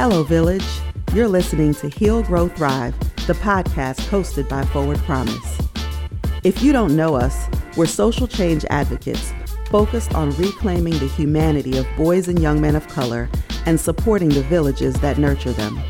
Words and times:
Hello, 0.00 0.22
Village. 0.22 0.64
You're 1.12 1.26
listening 1.26 1.74
to 1.74 1.88
Heal, 1.88 2.22
Grow, 2.22 2.46
Thrive, 2.46 2.96
the 3.26 3.32
podcast 3.32 3.98
hosted 4.02 4.48
by 4.48 4.64
Forward 4.66 4.98
Promise. 4.98 5.58
If 6.44 6.62
you 6.62 6.72
don't 6.72 6.94
know 6.94 7.16
us, 7.16 7.48
we're 7.76 7.86
social 7.86 8.28
change 8.28 8.64
advocates 8.70 9.32
focused 9.68 10.14
on 10.14 10.30
reclaiming 10.36 10.96
the 11.00 11.08
humanity 11.08 11.78
of 11.78 11.86
boys 11.96 12.28
and 12.28 12.40
young 12.40 12.60
men 12.60 12.76
of 12.76 12.86
color 12.86 13.28
and 13.66 13.80
supporting 13.80 14.28
the 14.28 14.44
villages 14.44 14.94
that 15.00 15.18
nurture 15.18 15.50
them. 15.50 15.82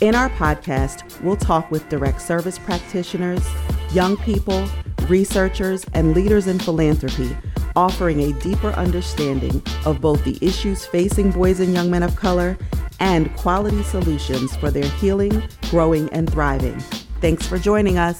In 0.00 0.16
our 0.16 0.30
podcast, 0.30 1.20
we'll 1.20 1.36
talk 1.36 1.70
with 1.70 1.88
direct 1.88 2.20
service 2.20 2.58
practitioners, 2.58 3.46
young 3.92 4.16
people, 4.16 4.66
researchers, 5.06 5.86
and 5.94 6.12
leaders 6.12 6.48
in 6.48 6.58
philanthropy, 6.58 7.36
offering 7.76 8.20
a 8.20 8.32
deeper 8.40 8.70
understanding 8.70 9.62
of 9.86 10.00
both 10.00 10.24
the 10.24 10.36
issues 10.40 10.84
facing 10.84 11.30
boys 11.30 11.60
and 11.60 11.72
young 11.72 11.88
men 11.88 12.02
of 12.02 12.16
color 12.16 12.58
and 13.02 13.34
quality 13.36 13.82
solutions 13.82 14.54
for 14.56 14.70
their 14.70 14.88
healing, 14.92 15.42
growing, 15.70 16.08
and 16.10 16.30
thriving. 16.30 16.78
Thanks 17.20 17.44
for 17.44 17.58
joining 17.58 17.98
us. 17.98 18.16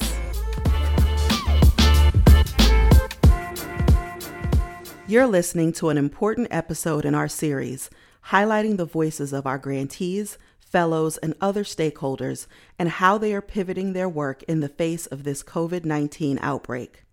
You're 5.07 5.29
listening 5.29 5.73
to 5.75 5.91
an 5.91 5.99
important 5.99 6.49
episode 6.51 7.05
in 7.05 7.15
our 7.15 7.29
series 7.29 7.91
highlighting 8.27 8.77
the 8.77 8.85
voices 8.85 9.33
of 9.33 9.47
our 9.47 9.59
grantees, 9.59 10.37
fellows, 10.59 11.17
and 11.19 11.35
other 11.41 11.63
stakeholders 11.63 12.47
and 12.79 12.89
how 12.89 13.19
they 13.19 13.35
are 13.35 13.43
pivoting 13.43 13.93
their 13.93 14.09
work 14.09 14.43
in 14.45 14.61
the 14.61 14.69
face 14.69 15.07
of 15.07 15.23
this 15.23 15.45
COVID 15.45 15.85
19 15.85 16.41
outbreak. 16.43 17.05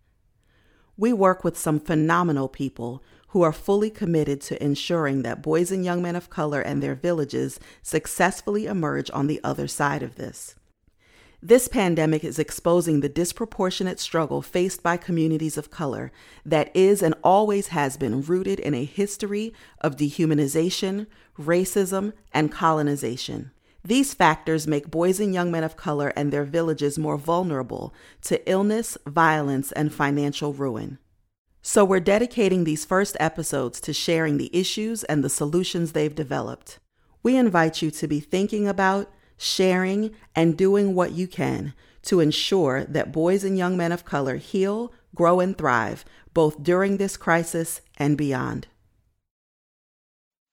We 0.98 1.14
work 1.14 1.44
with 1.44 1.58
some 1.58 1.80
phenomenal 1.80 2.48
people 2.48 3.04
who 3.30 3.41
are 3.41 3.53
fully 3.53 3.89
committed 3.89 4.41
to 4.41 4.63
ensuring 4.63 5.22
that 5.22 5.41
boys 5.41 5.72
and 5.72 5.85
young 5.85 6.02
men 6.02 6.16
of 6.16 6.30
color 6.30 6.61
and 6.61 6.81
their 6.81 6.95
villages 6.95 7.59
successfully 7.81 8.66
emerge 8.66 9.09
on 9.11 9.27
the 9.27 9.39
other 9.44 9.67
side 9.67 10.03
of 10.03 10.16
this. 10.16 10.55
This 11.41 11.69
pandemic 11.69 12.25
is 12.25 12.38
exposing 12.38 12.99
the 12.99 13.08
disproportionate 13.08 13.99
struggle 13.99 14.41
faced 14.41 14.83
by 14.83 14.97
communities 14.97 15.58
of 15.58 15.71
color 15.71 16.11
that 16.45 16.69
is 16.75 17.02
and 17.02 17.16
always 17.23 17.67
has 17.67 17.95
been 17.95 18.21
rooted 18.21 18.59
in 18.59 18.73
a 18.73 18.83
history 18.83 19.53
of 19.80 19.95
dehumanization, 19.95 21.08
racism, 21.39 22.11
and 22.33 22.52
colonization. 22.52 23.52
These 23.86 24.14
factors 24.14 24.67
make 24.67 24.91
boys 24.91 25.21
and 25.21 25.33
young 25.33 25.49
men 25.49 25.64
of 25.64 25.77
color 25.77 26.11
and 26.16 26.33
their 26.33 26.43
villages 26.43 26.99
more 26.99 27.17
vulnerable 27.17 27.93
to 28.23 28.49
illness, 28.49 28.97
violence, 29.08 29.71
and 29.71 29.93
financial 29.93 30.52
ruin. 30.52 30.97
So, 31.72 31.86
we're 31.86 32.00
dedicating 32.00 32.64
these 32.64 32.84
first 32.84 33.16
episodes 33.20 33.80
to 33.81 33.94
sharing 33.94 34.39
the 34.39 34.50
issues 34.52 35.03
and 35.03 35.23
the 35.23 35.30
solutions 35.30 35.92
they've 35.92 36.16
developed. 36.16 36.80
We 37.22 37.38
invite 37.38 37.84
you 37.84 37.92
to 37.92 38.08
be 38.08 38.20
thinking 38.20 38.67
about, 38.67 39.08
sharing, 39.38 40.16
and 40.36 40.58
doing 40.58 40.95
what 40.95 41.11
you 41.11 41.28
can 41.28 41.76
to 42.06 42.22
ensure 42.22 42.86
that 42.86 43.11
boys 43.11 43.44
and 43.44 43.56
young 43.56 43.78
men 43.78 43.92
of 43.92 44.03
color 44.03 44.38
heal, 44.38 44.92
grow, 45.14 45.39
and 45.39 45.56
thrive 45.56 46.06
both 46.34 46.64
during 46.64 46.98
this 46.98 47.17
crisis 47.17 47.81
and 47.98 48.17
beyond. 48.17 48.66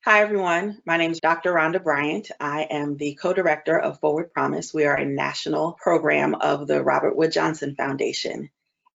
Hi, 0.05 0.20
everyone. 0.20 0.83
My 0.84 0.98
name 0.98 1.12
is 1.12 1.20
Dr. 1.20 1.55
Rhonda 1.55 1.83
Bryant. 1.83 2.30
I 2.39 2.64
am 2.64 2.98
the 2.98 3.14
co 3.14 3.33
director 3.33 3.80
of 3.80 4.01
Forward 4.01 4.34
Promise. 4.34 4.75
We 4.75 4.84
are 4.84 4.97
a 4.97 5.06
national 5.06 5.78
program 5.80 6.34
of 6.34 6.67
the 6.67 6.83
Robert 6.83 7.17
Wood 7.17 7.33
Johnson 7.33 7.75
Foundation. 7.75 8.51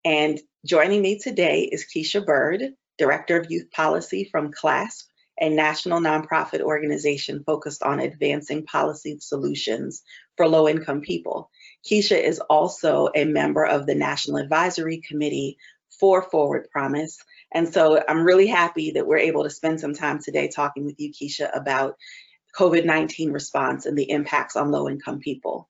And 0.03 0.37
joining 0.65 1.01
me 1.01 1.17
today 1.17 1.69
is 1.71 1.85
Kisha 1.85 2.25
Bird, 2.25 2.73
Director 2.97 3.39
of 3.39 3.49
Youth 3.49 3.71
Policy 3.71 4.27
from 4.29 4.51
CLASP, 4.51 5.07
a 5.39 5.49
national 5.49 6.01
nonprofit 6.01 6.59
organization 6.59 7.43
focused 7.45 7.81
on 7.81 8.01
advancing 8.01 8.65
policy 8.65 9.17
solutions 9.21 10.03
for 10.35 10.49
low 10.49 10.67
income 10.67 10.99
people. 10.99 11.49
Kisha 11.89 12.21
is 12.21 12.41
also 12.49 13.07
a 13.15 13.23
member 13.23 13.65
of 13.65 13.85
the 13.85 13.95
National 13.95 14.37
Advisory 14.37 15.01
Committee 15.07 15.57
for 15.97 16.21
Forward 16.23 16.67
Promise. 16.71 17.19
And 17.53 17.73
so 17.73 18.03
I'm 18.07 18.23
really 18.25 18.47
happy 18.47 18.91
that 18.91 19.07
we're 19.07 19.17
able 19.17 19.43
to 19.43 19.49
spend 19.49 19.79
some 19.79 19.93
time 19.93 20.19
today 20.19 20.49
talking 20.49 20.85
with 20.85 20.99
you, 20.99 21.13
Kisha, 21.13 21.49
about 21.55 21.95
COVID 22.57 22.83
19 22.83 23.31
response 23.31 23.85
and 23.85 23.97
the 23.97 24.09
impacts 24.09 24.57
on 24.57 24.71
low 24.71 24.89
income 24.89 25.19
people. 25.19 25.69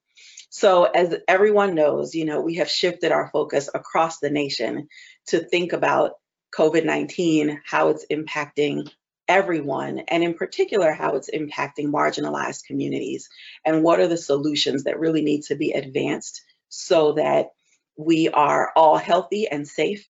So, 0.49 0.85
as 0.85 1.15
everyone 1.27 1.75
knows, 1.75 2.15
you 2.15 2.25
know, 2.25 2.41
we 2.41 2.55
have 2.55 2.69
shifted 2.69 3.11
our 3.11 3.29
focus 3.31 3.69
across 3.73 4.19
the 4.19 4.31
nation 4.31 4.87
to 5.27 5.39
think 5.39 5.73
about 5.73 6.13
COVID 6.55 6.85
19, 6.85 7.61
how 7.65 7.89
it's 7.89 8.05
impacting 8.11 8.89
everyone, 9.27 9.99
and 10.07 10.23
in 10.23 10.33
particular, 10.33 10.91
how 10.91 11.15
it's 11.15 11.29
impacting 11.29 11.91
marginalized 11.91 12.65
communities, 12.65 13.29
and 13.63 13.83
what 13.83 13.99
are 13.99 14.07
the 14.07 14.17
solutions 14.17 14.85
that 14.85 14.99
really 14.99 15.21
need 15.21 15.43
to 15.43 15.55
be 15.55 15.71
advanced 15.71 16.41
so 16.67 17.13
that 17.13 17.49
we 17.95 18.29
are 18.29 18.71
all 18.75 18.97
healthy 18.97 19.47
and 19.47 19.67
safe, 19.67 20.07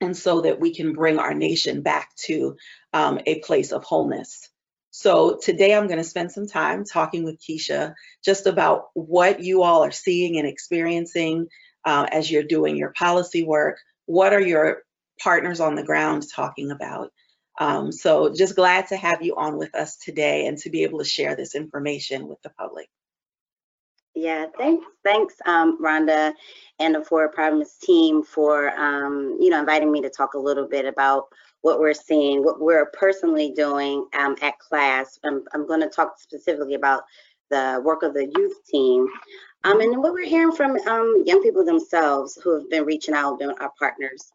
and 0.00 0.16
so 0.16 0.40
that 0.40 0.60
we 0.60 0.74
can 0.74 0.94
bring 0.94 1.18
our 1.18 1.34
nation 1.34 1.82
back 1.82 2.14
to 2.16 2.56
um, 2.94 3.20
a 3.26 3.40
place 3.40 3.70
of 3.70 3.84
wholeness. 3.84 4.48
So 4.96 5.40
today 5.42 5.74
I'm 5.74 5.88
going 5.88 5.98
to 5.98 6.04
spend 6.04 6.30
some 6.30 6.46
time 6.46 6.84
talking 6.84 7.24
with 7.24 7.40
Keisha 7.40 7.94
just 8.24 8.46
about 8.46 8.90
what 8.94 9.40
you 9.40 9.64
all 9.64 9.82
are 9.82 9.90
seeing 9.90 10.38
and 10.38 10.46
experiencing 10.46 11.48
uh, 11.84 12.06
as 12.12 12.30
you're 12.30 12.44
doing 12.44 12.76
your 12.76 12.92
policy 12.92 13.42
work. 13.42 13.80
What 14.06 14.32
are 14.32 14.40
your 14.40 14.82
partners 15.20 15.58
on 15.58 15.74
the 15.74 15.82
ground 15.82 16.22
talking 16.32 16.70
about? 16.70 17.10
Um, 17.58 17.90
so 17.90 18.32
just 18.32 18.54
glad 18.54 18.86
to 18.86 18.96
have 18.96 19.20
you 19.20 19.34
on 19.34 19.58
with 19.58 19.74
us 19.74 19.96
today 19.96 20.46
and 20.46 20.58
to 20.58 20.70
be 20.70 20.84
able 20.84 21.00
to 21.00 21.04
share 21.04 21.34
this 21.34 21.56
information 21.56 22.28
with 22.28 22.40
the 22.42 22.50
public. 22.50 22.88
Yeah, 24.14 24.46
thanks, 24.58 24.86
thanks, 25.04 25.34
um, 25.46 25.82
Rhonda, 25.82 26.34
and 26.80 26.94
the 26.94 27.04
Forward 27.04 27.32
Promise 27.32 27.78
team 27.78 28.22
for 28.24 28.70
um, 28.78 29.38
you 29.40 29.50
know 29.50 29.60
inviting 29.60 29.92
me 29.92 30.02
to 30.02 30.10
talk 30.10 30.34
a 30.34 30.38
little 30.38 30.68
bit 30.68 30.86
about 30.86 31.26
what 31.62 31.80
we're 31.80 31.94
seeing, 31.94 32.44
what 32.44 32.60
we're 32.60 32.86
personally 32.92 33.52
doing 33.56 34.06
um, 34.18 34.36
at 34.42 34.58
CLASP. 34.60 35.20
I'm, 35.24 35.44
I'm 35.54 35.66
going 35.66 35.80
to 35.80 35.88
talk 35.88 36.20
specifically 36.20 36.74
about 36.74 37.04
the 37.50 37.82
work 37.84 38.04
of 38.04 38.14
the 38.14 38.26
youth 38.36 38.58
team. 38.70 39.06
Um, 39.64 39.80
and 39.80 39.98
what 40.02 40.12
we're 40.12 40.26
hearing 40.26 40.52
from 40.52 40.76
um, 40.88 41.22
young 41.26 41.42
people 41.42 41.64
themselves 41.64 42.38
who 42.44 42.54
have 42.54 42.70
been 42.70 42.84
reaching 42.84 43.14
out, 43.14 43.38
been 43.40 43.52
our 43.60 43.72
partners. 43.78 44.33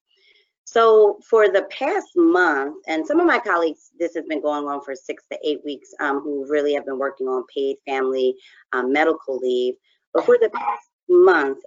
So 0.72 1.18
for 1.28 1.50
the 1.50 1.64
past 1.72 2.10
month, 2.16 2.84
and 2.88 3.04
some 3.04 3.20
of 3.20 3.26
my 3.26 3.40
colleagues, 3.40 3.90
this 3.98 4.14
has 4.14 4.26
been 4.26 4.40
going 4.40 4.68
on 4.68 4.84
for 4.84 4.94
six 4.94 5.24
to 5.32 5.40
eight 5.44 5.62
weeks, 5.66 5.90
um, 6.00 6.20
who 6.20 6.46
really 6.48 6.76
have 6.76 6.86
been 6.86 7.00
working 7.00 7.28
on 7.28 7.44
paid 7.52 7.78
family 7.88 8.36
um, 8.72 8.94
medical 8.94 9.40
leave. 9.40 9.74
But 10.14 10.28
for 10.28 10.38
the 10.40 10.52
past 10.52 10.88
month, 11.10 11.58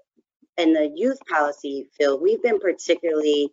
in 0.57 0.73
the 0.73 0.93
youth 0.95 1.19
policy 1.29 1.89
field, 1.99 2.23
we've 2.23 2.45
been 2.45 2.61
particularly 2.61 3.51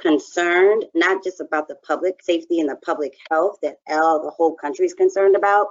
concerned 0.00 0.84
not 0.96 1.22
just 1.22 1.40
about 1.40 1.68
the 1.68 1.76
public 1.86 2.20
safety 2.20 2.58
and 2.58 2.68
the 2.68 2.76
public 2.84 3.16
health 3.30 3.58
that 3.62 3.76
all 3.88 4.20
the 4.24 4.30
whole 4.30 4.56
country 4.56 4.86
is 4.86 4.94
concerned 4.94 5.36
about, 5.36 5.68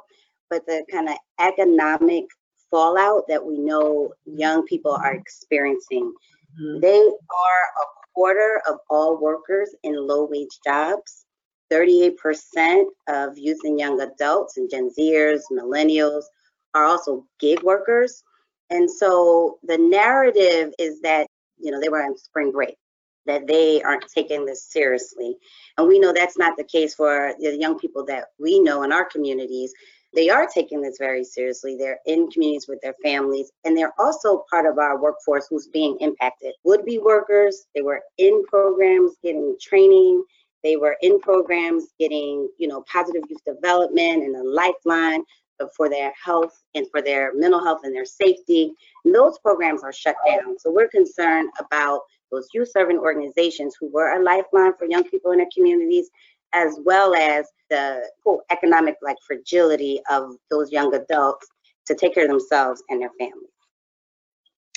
but 0.50 0.66
the 0.68 0.86
kind 0.90 1.10
of 1.10 1.18
economic 1.42 2.24
fallout 2.72 3.24
that 3.28 3.46
we 3.46 3.58
know 3.58 4.14
young 4.26 4.66
people 4.66 4.94
are 4.94 5.16
experiencing. 5.16 6.14
Mm-hmm. 6.62 6.80
They 6.80 7.00
are 7.02 7.64
a 7.84 7.97
quarter 8.18 8.64
of 8.68 8.80
all 8.90 9.16
workers 9.22 9.76
in 9.84 9.96
low 9.96 10.26
wage 10.26 10.58
jobs. 10.66 11.26
38% 11.72 12.86
of 13.10 13.38
youth 13.38 13.60
and 13.64 13.80
young 13.80 14.02
adults 14.02 14.58
and 14.58 14.68
Gen 14.72 14.90
Zers, 14.98 15.42
millennials 15.52 16.24
are 16.74 16.86
also 16.86 17.28
gig 17.40 17.62
workers. 17.62 18.24
And 18.72 18.90
so 18.90 19.60
the 19.64 19.78
narrative 19.78 20.74
is 20.80 21.00
that, 21.02 21.28
you 21.60 21.70
know, 21.70 21.80
they 21.80 21.90
were 21.90 22.02
on 22.02 22.18
spring 22.18 22.52
break 22.52 22.76
that 23.28 23.46
they 23.46 23.84
aren't 23.84 24.08
taking 24.08 24.46
this 24.46 24.64
seriously. 24.64 25.36
And 25.78 25.88
we 25.88 26.00
know 26.00 26.12
that's 26.12 26.40
not 26.40 26.58
the 26.58 26.64
case 26.64 26.96
for 26.96 27.34
the 27.40 27.56
young 27.56 27.78
people 27.78 28.04
that 28.06 28.30
we 28.40 28.60
know 28.60 28.82
in 28.82 28.92
our 28.92 29.06
communities. 29.06 29.74
They 30.16 30.30
are 30.30 30.48
taking 30.48 30.82
this 30.82 30.98
very 30.98 31.24
seriously. 31.24 31.76
They're 31.78 32.00
in 32.06 32.30
communities 32.32 32.68
with 32.68 32.80
their 32.82 32.96
families, 33.04 33.52
and 33.66 33.78
they're 33.78 33.94
also 34.00 34.44
part 34.50 34.66
of 34.66 34.78
our 34.80 35.02
workforce 35.02 35.48
who's 35.50 35.68
being 35.68 35.98
impacted. 36.00 36.54
Would 36.64 36.86
be 36.86 36.98
workers, 36.98 37.68
they 37.76 37.82
were 37.82 38.02
in 38.18 38.44
programs 38.46 39.14
getting 39.24 39.56
training, 39.62 40.24
they 40.64 40.76
were 40.76 40.98
in 41.02 41.20
programs 41.20 41.88
getting, 42.00 42.50
you 42.58 42.68
know, 42.68 42.84
positive 42.92 43.24
youth 43.30 43.44
development 43.46 44.24
and 44.24 44.36
a 44.36 44.44
lifeline 44.44 45.24
for 45.76 45.90
their 45.90 46.14
health 46.24 46.64
and 46.76 46.88
for 46.92 47.02
their 47.02 47.34
mental 47.34 47.64
health 47.64 47.82
and 47.84 47.96
their 47.96 48.06
safety. 48.06 48.74
And 49.06 49.14
those 49.14 49.40
programs 49.40 49.84
are 49.84 49.94
shut 49.94 50.16
down. 50.28 50.58
So 50.60 50.72
we're 50.72 50.90
concerned 50.90 51.50
about 51.60 52.02
those 52.32 52.48
youth 52.54 52.70
serving 52.72 52.98
organizations 53.00 53.76
who 53.80 53.90
were 53.92 54.20
a 54.20 54.24
lifeline 54.24 54.74
for 54.78 54.86
young 54.86 55.04
people 55.06 55.32
in 55.32 55.38
their 55.38 55.48
communities, 55.56 56.10
as 56.54 56.78
well 56.84 57.16
as 57.16 57.46
the 57.70 58.02
economic 58.50 58.96
like 59.02 59.18
fragility 59.26 60.02
of 60.10 60.32
those 60.50 60.72
young 60.72 60.94
adults 60.96 61.48
to 61.86 61.96
take 61.96 62.14
care 62.14 62.26
of 62.26 62.30
themselves 62.30 62.82
and 62.90 63.02
their 63.02 63.12
families. 63.20 63.50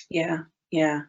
Yeah, 0.08 0.38
yeah. 0.70 1.02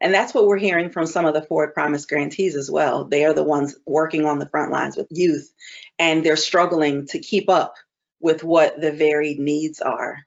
And 0.00 0.14
that's 0.14 0.32
what 0.32 0.46
we're 0.46 0.58
hearing 0.58 0.90
from 0.90 1.06
some 1.06 1.24
of 1.24 1.34
the 1.34 1.42
Forward 1.42 1.74
Promise 1.74 2.06
grantees 2.06 2.54
as 2.54 2.70
well. 2.70 3.04
They 3.04 3.24
are 3.24 3.34
the 3.34 3.42
ones 3.42 3.76
working 3.86 4.26
on 4.26 4.38
the 4.38 4.48
front 4.48 4.70
lines 4.70 4.96
with 4.96 5.08
youth, 5.10 5.52
and 5.98 6.24
they're 6.24 6.36
struggling 6.36 7.06
to 7.08 7.18
keep 7.18 7.48
up 7.48 7.74
with 8.20 8.44
what 8.44 8.80
the 8.80 8.92
varied 8.92 9.40
needs 9.40 9.80
are. 9.80 10.18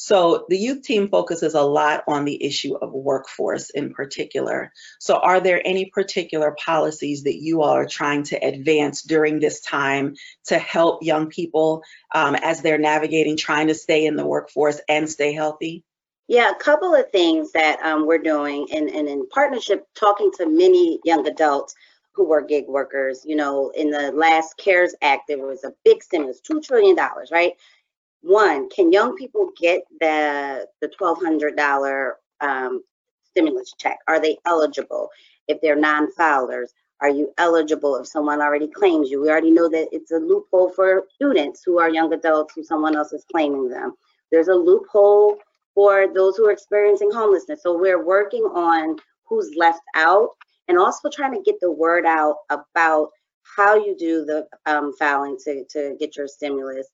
So 0.00 0.46
the 0.48 0.56
youth 0.56 0.82
team 0.82 1.08
focuses 1.08 1.54
a 1.54 1.62
lot 1.62 2.04
on 2.06 2.24
the 2.24 2.44
issue 2.44 2.76
of 2.76 2.92
workforce 2.92 3.70
in 3.70 3.92
particular. 3.92 4.72
So 5.00 5.16
are 5.16 5.40
there 5.40 5.60
any 5.64 5.86
particular 5.86 6.54
policies 6.64 7.24
that 7.24 7.34
you 7.34 7.62
all 7.62 7.72
are 7.72 7.84
trying 7.84 8.22
to 8.24 8.36
advance 8.36 9.02
during 9.02 9.40
this 9.40 9.60
time 9.60 10.14
to 10.46 10.56
help 10.56 11.02
young 11.02 11.30
people 11.30 11.82
um, 12.14 12.36
as 12.36 12.62
they're 12.62 12.78
navigating 12.78 13.36
trying 13.36 13.66
to 13.66 13.74
stay 13.74 14.06
in 14.06 14.14
the 14.14 14.24
workforce 14.24 14.80
and 14.88 15.10
stay 15.10 15.32
healthy? 15.32 15.82
Yeah, 16.28 16.50
a 16.50 16.62
couple 16.62 16.94
of 16.94 17.10
things 17.10 17.50
that 17.52 17.80
um, 17.80 18.06
we're 18.06 18.18
doing 18.18 18.68
and, 18.72 18.88
and 18.88 19.08
in 19.08 19.28
partnership, 19.30 19.84
talking 19.96 20.30
to 20.36 20.46
many 20.46 21.00
young 21.04 21.26
adults 21.26 21.74
who 22.12 22.24
were 22.24 22.42
gig 22.42 22.68
workers. 22.68 23.24
You 23.26 23.34
know, 23.34 23.70
in 23.70 23.90
the 23.90 24.12
last 24.12 24.58
CARES 24.58 24.94
Act, 25.02 25.22
there 25.26 25.38
was 25.38 25.64
a 25.64 25.72
big 25.84 26.04
stimulus, 26.04 26.40
$2 26.48 26.62
trillion, 26.62 26.96
right? 27.32 27.54
One, 28.22 28.68
can 28.70 28.92
young 28.92 29.16
people 29.16 29.50
get 29.60 29.82
the 30.00 30.66
the 30.80 30.88
twelve 30.88 31.18
hundred 31.22 31.56
dollar 31.56 32.16
um, 32.40 32.82
stimulus 33.24 33.72
check? 33.78 33.98
Are 34.08 34.20
they 34.20 34.38
eligible? 34.46 35.10
If 35.46 35.60
they're 35.62 35.76
non-filers, 35.76 36.68
are 37.00 37.08
you 37.08 37.32
eligible 37.38 37.96
if 37.96 38.06
someone 38.06 38.42
already 38.42 38.68
claims 38.68 39.10
you? 39.10 39.22
We 39.22 39.30
already 39.30 39.50
know 39.52 39.68
that 39.68 39.88
it's 39.92 40.10
a 40.10 40.16
loophole 40.18 40.70
for 40.70 41.04
students 41.14 41.62
who 41.64 41.78
are 41.78 41.88
young 41.90 42.12
adults 42.12 42.54
who 42.54 42.64
someone 42.64 42.96
else 42.96 43.12
is 43.12 43.24
claiming 43.30 43.68
them. 43.68 43.94
There's 44.30 44.48
a 44.48 44.54
loophole 44.54 45.38
for 45.74 46.06
those 46.12 46.36
who 46.36 46.46
are 46.46 46.52
experiencing 46.52 47.10
homelessness. 47.12 47.62
So 47.62 47.78
we're 47.78 48.04
working 48.04 48.42
on 48.42 48.96
who's 49.26 49.54
left 49.56 49.80
out 49.94 50.30
and 50.66 50.78
also 50.78 51.08
trying 51.08 51.34
to 51.34 51.42
get 51.42 51.60
the 51.60 51.70
word 51.70 52.04
out 52.04 52.36
about 52.50 53.10
how 53.56 53.76
you 53.76 53.96
do 53.96 54.24
the 54.24 54.46
um, 54.66 54.92
filing 54.98 55.38
to, 55.44 55.64
to 55.70 55.96
get 55.98 56.16
your 56.16 56.28
stimulus 56.28 56.88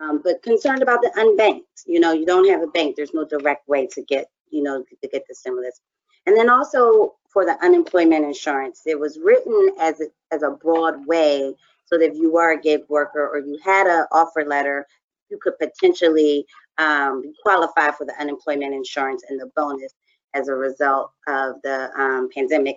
um, 0.00 0.20
but 0.22 0.42
concerned 0.42 0.82
about 0.82 1.02
the 1.02 1.10
unbanked. 1.16 1.84
You 1.86 2.00
know, 2.00 2.12
you 2.12 2.26
don't 2.26 2.48
have 2.48 2.62
a 2.62 2.66
bank. 2.66 2.96
There's 2.96 3.14
no 3.14 3.24
direct 3.24 3.68
way 3.68 3.86
to 3.88 4.02
get, 4.02 4.28
you 4.50 4.62
know, 4.62 4.82
to 4.82 5.08
get 5.08 5.24
the 5.28 5.34
stimulus. 5.34 5.80
And 6.26 6.36
then 6.36 6.48
also 6.48 7.14
for 7.30 7.44
the 7.44 7.56
unemployment 7.64 8.24
insurance, 8.24 8.82
it 8.86 8.98
was 8.98 9.18
written 9.22 9.74
as 9.80 10.00
a, 10.00 10.06
as 10.34 10.42
a 10.42 10.50
broad 10.50 11.06
way 11.06 11.54
so 11.84 11.98
that 11.98 12.12
if 12.12 12.16
you 12.16 12.32
were 12.32 12.52
a 12.52 12.60
gig 12.60 12.82
worker 12.88 13.28
or 13.28 13.38
you 13.38 13.58
had 13.64 13.86
an 13.86 14.06
offer 14.12 14.44
letter, 14.44 14.86
you 15.28 15.38
could 15.40 15.54
potentially 15.58 16.46
um, 16.78 17.32
qualify 17.42 17.90
for 17.90 18.04
the 18.04 18.18
unemployment 18.20 18.74
insurance 18.74 19.22
and 19.28 19.40
the 19.40 19.50
bonus 19.56 19.92
as 20.34 20.48
a 20.48 20.54
result 20.54 21.10
of 21.28 21.56
the 21.62 21.90
um, 21.98 22.28
pandemic 22.34 22.76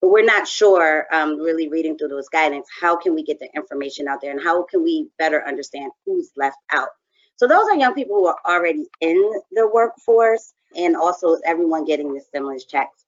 but 0.00 0.10
we're 0.10 0.24
not 0.24 0.46
sure 0.46 1.06
um, 1.12 1.38
really 1.38 1.68
reading 1.68 1.96
through 1.96 2.08
those 2.08 2.28
guidance 2.28 2.68
how 2.80 2.96
can 2.96 3.14
we 3.14 3.22
get 3.22 3.38
the 3.38 3.48
information 3.54 4.08
out 4.08 4.20
there 4.20 4.30
and 4.30 4.42
how 4.42 4.62
can 4.64 4.82
we 4.82 5.08
better 5.18 5.46
understand 5.46 5.90
who's 6.04 6.30
left 6.36 6.58
out? 6.72 6.88
So 7.36 7.46
those 7.46 7.66
are 7.68 7.76
young 7.76 7.94
people 7.94 8.16
who 8.16 8.26
are 8.26 8.38
already 8.46 8.86
in 9.00 9.16
the 9.52 9.68
workforce 9.72 10.54
and 10.74 10.96
also 10.96 11.36
everyone 11.44 11.84
getting 11.84 12.12
the 12.12 12.20
stimulus 12.20 12.64
checks. 12.64 13.04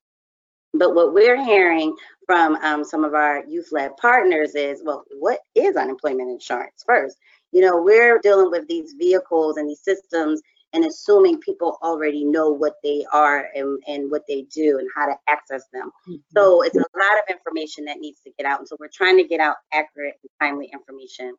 But 0.75 0.95
what 0.95 1.15
we're 1.15 1.43
hearing 1.43 1.97
from 2.27 2.57
um, 2.57 2.85
some 2.85 3.05
of 3.05 3.15
our 3.15 3.43
youth-led 3.47 3.97
partners 3.97 4.55
is 4.55 4.83
well 4.85 5.05
what 5.19 5.41
is 5.55 5.77
unemployment 5.77 6.31
insurance 6.31 6.85
first? 6.87 7.17
You 7.53 7.63
know 7.63 7.83
we're 7.83 8.19
dealing 8.19 8.51
with 8.51 8.69
these 8.69 8.95
vehicles 8.99 9.57
and 9.57 9.69
these 9.69 9.81
systems 9.81 10.43
and 10.73 10.85
assuming 10.85 11.41
people 11.41 11.79
already 11.83 12.25
know 12.25 12.51
what 12.51 12.75
they 12.83 13.05
are 13.13 13.49
and, 13.55 13.83
and 13.87 14.11
what 14.11 14.23
they 14.29 14.43
do 14.55 14.79
and 14.79 14.89
how 14.95 15.07
to 15.07 15.15
access 15.29 15.65
them. 15.73 15.91
Mm-hmm. 16.09 16.17
So 16.35 16.63
it's 16.63 16.77
a 16.77 16.79
lot 16.79 17.19
of 17.19 17.35
information 17.35 17.85
that 17.87 17.99
needs 17.99 18.21
to 18.21 18.31
get 18.37 18.47
out. 18.47 18.59
And 18.59 18.69
so 18.69 18.77
we're 18.79 18.89
trying 18.93 19.17
to 19.17 19.25
get 19.25 19.41
out 19.41 19.57
accurate 19.73 20.17
and 20.23 20.31
timely 20.41 20.71
information. 20.73 21.35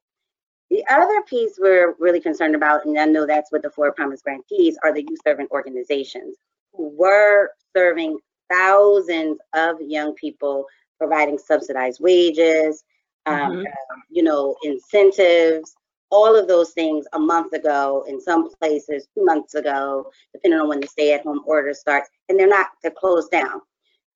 The 0.70 0.84
other 0.90 1.22
piece 1.28 1.58
we're 1.60 1.96
really 2.00 2.22
concerned 2.22 2.56
about, 2.56 2.86
and 2.86 2.98
I 3.00 3.06
know 3.06 3.26
that's 3.26 3.52
what 3.52 3.64
the 3.64 3.72
Forward 3.72 3.96
Promise 3.96 4.22
grantees 4.22 4.78
are 4.84 4.94
the 4.94 5.02
youth 5.02 5.20
servant 5.26 5.50
organizations 5.52 6.38
who 6.74 6.90
were 6.96 7.50
serving 7.76 8.18
thousands 8.52 9.38
of 9.54 9.78
young 9.82 10.14
people, 10.14 10.66
providing 10.98 11.38
subsidized 11.38 12.00
wages, 12.02 12.84
um, 13.26 13.52
mm-hmm. 13.52 13.64
you 14.10 14.24
know, 14.24 14.56
incentives, 14.64 15.76
all 16.12 16.36
of 16.36 16.48
those 16.48 16.72
things 16.72 17.06
a 17.14 17.20
month 17.20 17.54
ago 17.54 18.06
in 18.08 18.20
some 18.20 18.50
places 18.56 19.08
two 19.16 19.24
months 19.24 19.54
ago 19.56 20.10
depending 20.34 20.60
on 20.60 20.68
when 20.68 20.80
the 20.80 20.88
stay 20.88 21.14
at 21.14 21.24
home 21.24 21.42
order 21.46 21.74
starts 21.74 22.10
and 22.28 22.40
they're 22.40 22.48
not 22.48 22.68
they're 22.82 22.92
closed 22.92 23.32
down. 23.32 23.62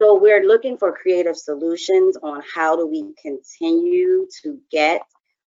So 0.02 0.20
we're 0.20 0.46
looking 0.46 0.78
for 0.78 0.92
creative 0.92 1.38
solutions 1.38 2.18
on 2.24 2.42
how 2.54 2.76
do 2.76 2.88
we 2.88 3.14
continue 3.22 4.28
to 4.42 4.60
get 4.72 5.02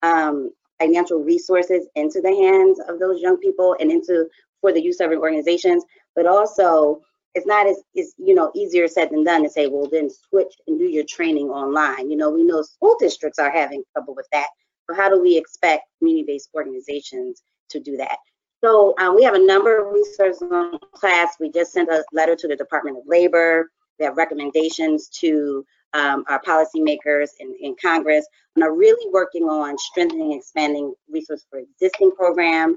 um, 0.03 0.51
financial 0.81 1.23
resources 1.23 1.87
into 1.95 2.21
the 2.21 2.35
hands 2.35 2.81
of 2.89 2.99
those 2.99 3.21
young 3.21 3.37
people 3.37 3.77
and 3.79 3.91
into 3.91 4.27
for 4.61 4.73
the 4.73 4.81
youth 4.83 4.97
serving 4.97 5.19
organizations. 5.19 5.85
But 6.17 6.27
also 6.27 7.03
it's 7.35 7.47
not 7.47 7.67
as 7.69 7.81
is 7.95 8.15
you 8.19 8.35
know 8.35 8.51
easier 8.55 8.89
said 8.89 9.11
than 9.11 9.25
done 9.25 9.45
to 9.45 9.51
say 9.51 9.69
well 9.69 9.89
then 9.89 10.09
switch 10.11 10.53
and 10.67 10.79
do 10.79 10.87
your 10.87 11.05
training 11.05 11.49
online. 11.49 12.11
You 12.11 12.17
know 12.17 12.31
we 12.31 12.43
know 12.43 12.63
school 12.63 12.97
districts 12.99 13.39
are 13.39 13.51
having 13.51 13.85
trouble 13.93 14.15
with 14.15 14.27
that 14.33 14.49
so 14.91 14.97
how 14.97 15.09
do 15.09 15.21
we 15.21 15.37
expect 15.37 15.85
community-based 15.99 16.51
organizations 16.55 17.43
to 17.69 17.79
do 17.79 17.97
that? 17.97 18.17
So 18.63 18.95
um, 18.99 19.15
we 19.15 19.23
have 19.23 19.35
a 19.35 19.47
number 19.47 19.79
of 19.79 19.93
resources 19.93 20.43
on 20.43 20.79
CLASP. 20.95 21.41
We 21.41 21.51
just 21.51 21.73
sent 21.73 21.89
a 21.89 22.05
letter 22.13 22.35
to 22.37 22.49
the 22.49 22.57
Department 22.57 22.99
of 22.99 23.05
Labor. 23.07 23.71
We 23.99 24.05
have 24.05 24.17
recommendations 24.17 25.09
to 25.21 25.65
um, 25.93 26.25
our 26.29 26.41
policymakers 26.43 27.29
in, 27.39 27.55
in 27.61 27.77
Congress 27.81 28.27
and 28.57 28.65
are 28.65 28.75
really 28.75 29.11
working 29.13 29.45
on 29.45 29.79
strengthening 29.79 30.33
and 30.33 30.41
expanding 30.41 30.93
resources 31.09 31.47
for 31.49 31.61
existing 31.61 32.11
program, 32.13 32.77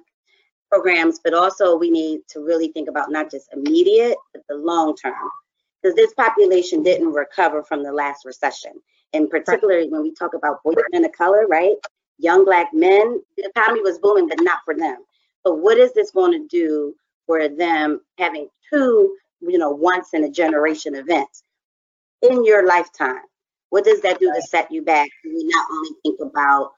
programs, 0.69 1.19
but 1.24 1.33
also 1.33 1.75
we 1.75 1.89
need 1.89 2.21
to 2.30 2.42
really 2.42 2.69
think 2.69 2.89
about 2.89 3.12
not 3.12 3.30
just 3.30 3.51
immediate, 3.54 4.18
but 4.33 4.44
the 4.48 4.56
long 4.56 4.95
term. 4.95 5.30
Because 5.81 5.95
this 5.95 6.13
population 6.13 6.81
didn't 6.83 7.12
recover 7.12 7.63
from 7.63 7.83
the 7.83 7.92
last 7.92 8.24
recession. 8.24 8.71
And 9.13 9.30
particularly 9.30 9.89
when 9.89 10.01
we 10.01 10.13
talk 10.13 10.33
about 10.33 10.60
women 10.63 11.06
of 11.06 11.12
color, 11.12 11.45
right? 11.48 11.75
Young 12.19 12.45
black 12.45 12.69
men, 12.74 13.21
the 13.38 13.50
economy 13.56 13.81
was 13.81 14.00
booming, 14.00 14.27
but 14.27 14.39
not 14.42 14.60
for 14.65 14.75
them. 14.75 14.98
But 15.44 15.60
what 15.60 15.77
is 15.77 15.94
this 15.94 16.12
going 16.12 16.31
to 16.33 16.48
do 16.48 16.95
for 17.27 17.50
them 17.50 18.01
having 18.18 18.48
two, 18.71 19.15
you 19.42 19.57
know, 19.57 19.71
once 19.71 20.10
in 20.13 20.24
a 20.24 20.30
generation 20.30 20.95
events 20.95 21.44
in 22.21 22.45
your 22.45 22.65
lifetime? 22.67 23.22
What 23.70 23.86
does 23.86 24.01
that 24.01 24.20
do 24.20 24.32
to 24.34 24.41
set 24.41 24.72
you 24.72 24.84
back? 24.84 25.10
We 25.25 25.43
not 25.46 25.67
only 25.72 25.89
think 26.03 26.20
about, 26.22 26.72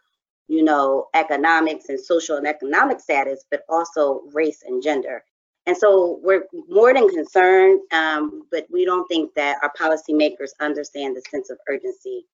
you 0.48 0.64
know, 0.64 1.08
economics 1.14 1.90
and 1.90 2.00
social 2.00 2.38
and 2.38 2.48
economic 2.48 3.00
status, 3.00 3.44
but 3.52 3.64
also 3.70 4.22
race 4.34 4.64
and 4.66 4.82
gender. 4.82 5.24
And 5.68 5.76
so 5.78 6.20
we're 6.24 6.46
more 6.70 6.94
than 6.94 7.10
concerned, 7.10 7.82
um, 7.92 8.44
but 8.52 8.68
we 8.72 8.86
don't 8.86 9.08
think 9.08 9.34
that 9.36 9.58
our 9.64 9.72
policymakers 9.80 10.52
understand 10.62 11.16
the 11.16 11.24
sense 11.30 11.50
of 11.50 11.58
urgency 11.68 12.26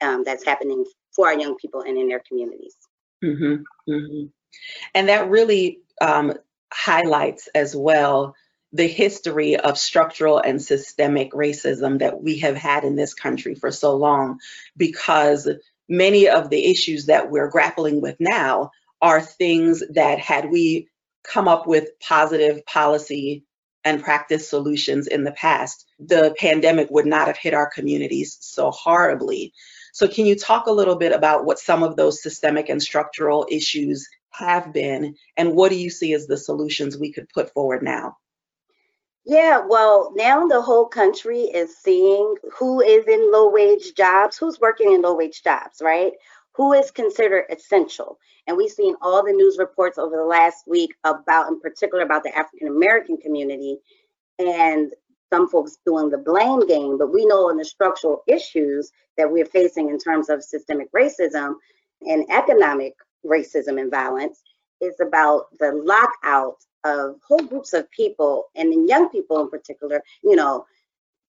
um, 0.00 0.24
that's 0.24 0.44
happening 0.44 0.84
for 1.14 1.26
our 1.26 1.38
young 1.38 1.56
people 1.56 1.82
and 1.82 1.98
in 1.98 2.08
their 2.08 2.22
communities. 2.26 2.76
Mm-hmm, 3.24 3.90
mm-hmm. 3.90 4.26
And 4.94 5.08
that 5.08 5.28
really 5.28 5.80
um, 6.00 6.34
highlights 6.72 7.48
as 7.54 7.74
well 7.74 8.34
the 8.72 8.86
history 8.86 9.56
of 9.56 9.78
structural 9.78 10.38
and 10.38 10.60
systemic 10.60 11.32
racism 11.32 12.00
that 12.00 12.22
we 12.22 12.38
have 12.40 12.56
had 12.56 12.84
in 12.84 12.96
this 12.96 13.14
country 13.14 13.54
for 13.54 13.72
so 13.72 13.96
long, 13.96 14.38
because 14.76 15.48
many 15.88 16.28
of 16.28 16.50
the 16.50 16.66
issues 16.70 17.06
that 17.06 17.30
we're 17.30 17.50
grappling 17.50 18.00
with 18.00 18.16
now 18.20 18.70
are 19.00 19.22
things 19.22 19.82
that 19.94 20.18
had 20.18 20.50
we 20.50 20.88
come 21.24 21.48
up 21.48 21.66
with 21.66 21.98
positive 22.00 22.64
policy 22.66 23.44
and 23.84 24.02
practice 24.02 24.48
solutions 24.48 25.06
in 25.06 25.24
the 25.24 25.32
past, 25.32 25.86
the 25.98 26.34
pandemic 26.38 26.88
would 26.90 27.06
not 27.06 27.26
have 27.26 27.38
hit 27.38 27.54
our 27.54 27.70
communities 27.70 28.36
so 28.40 28.70
horribly. 28.70 29.54
So 29.92 30.08
can 30.08 30.26
you 30.26 30.36
talk 30.36 30.66
a 30.66 30.72
little 30.72 30.96
bit 30.96 31.12
about 31.12 31.44
what 31.44 31.58
some 31.58 31.82
of 31.82 31.96
those 31.96 32.22
systemic 32.22 32.68
and 32.68 32.82
structural 32.82 33.46
issues 33.50 34.08
have 34.30 34.72
been, 34.72 35.16
and 35.36 35.54
what 35.54 35.70
do 35.70 35.76
you 35.76 35.90
see 35.90 36.12
as 36.12 36.26
the 36.26 36.36
solutions 36.36 36.96
we 36.96 37.12
could 37.12 37.28
put 37.30 37.52
forward 37.52 37.82
now? 37.82 38.16
Yeah, 39.24 39.60
well, 39.66 40.12
now 40.16 40.46
the 40.46 40.62
whole 40.62 40.86
country 40.86 41.40
is 41.40 41.76
seeing 41.76 42.34
who 42.58 42.80
is 42.80 43.06
in 43.06 43.30
low 43.30 43.50
wage 43.50 43.94
jobs, 43.94 44.38
who's 44.38 44.58
working 44.58 44.92
in 44.94 45.02
low 45.02 45.14
wage 45.14 45.42
jobs, 45.42 45.82
right? 45.82 46.12
Who 46.54 46.72
is 46.72 46.90
considered 46.90 47.44
essential. 47.50 48.18
And 48.46 48.56
we've 48.56 48.70
seen 48.70 48.94
all 49.02 49.22
the 49.22 49.32
news 49.32 49.58
reports 49.58 49.98
over 49.98 50.16
the 50.16 50.24
last 50.24 50.66
week 50.66 50.94
about, 51.04 51.48
in 51.48 51.60
particular, 51.60 52.02
about 52.02 52.22
the 52.22 52.34
African 52.34 52.68
American 52.68 53.18
community 53.18 53.78
and 54.38 54.94
some 55.32 55.48
folks 55.48 55.78
doing 55.84 56.10
the 56.10 56.18
blame 56.18 56.66
game, 56.66 56.98
but 56.98 57.12
we 57.12 57.26
know 57.26 57.50
in 57.50 57.56
the 57.56 57.64
structural 57.64 58.22
issues 58.26 58.90
that 59.16 59.30
we're 59.30 59.46
facing 59.46 59.88
in 59.90 59.98
terms 59.98 60.28
of 60.28 60.42
systemic 60.42 60.90
racism 60.92 61.54
and 62.02 62.24
economic 62.30 62.94
racism 63.26 63.80
and 63.80 63.90
violence 63.90 64.40
is 64.80 65.00
about 65.00 65.46
the 65.58 65.72
lockout 65.72 66.56
of 66.84 67.16
whole 67.26 67.44
groups 67.44 67.72
of 67.72 67.90
people 67.90 68.44
and 68.54 68.72
in 68.72 68.86
young 68.86 69.08
people 69.08 69.40
in 69.40 69.50
particular, 69.50 70.02
you 70.22 70.36
know, 70.36 70.64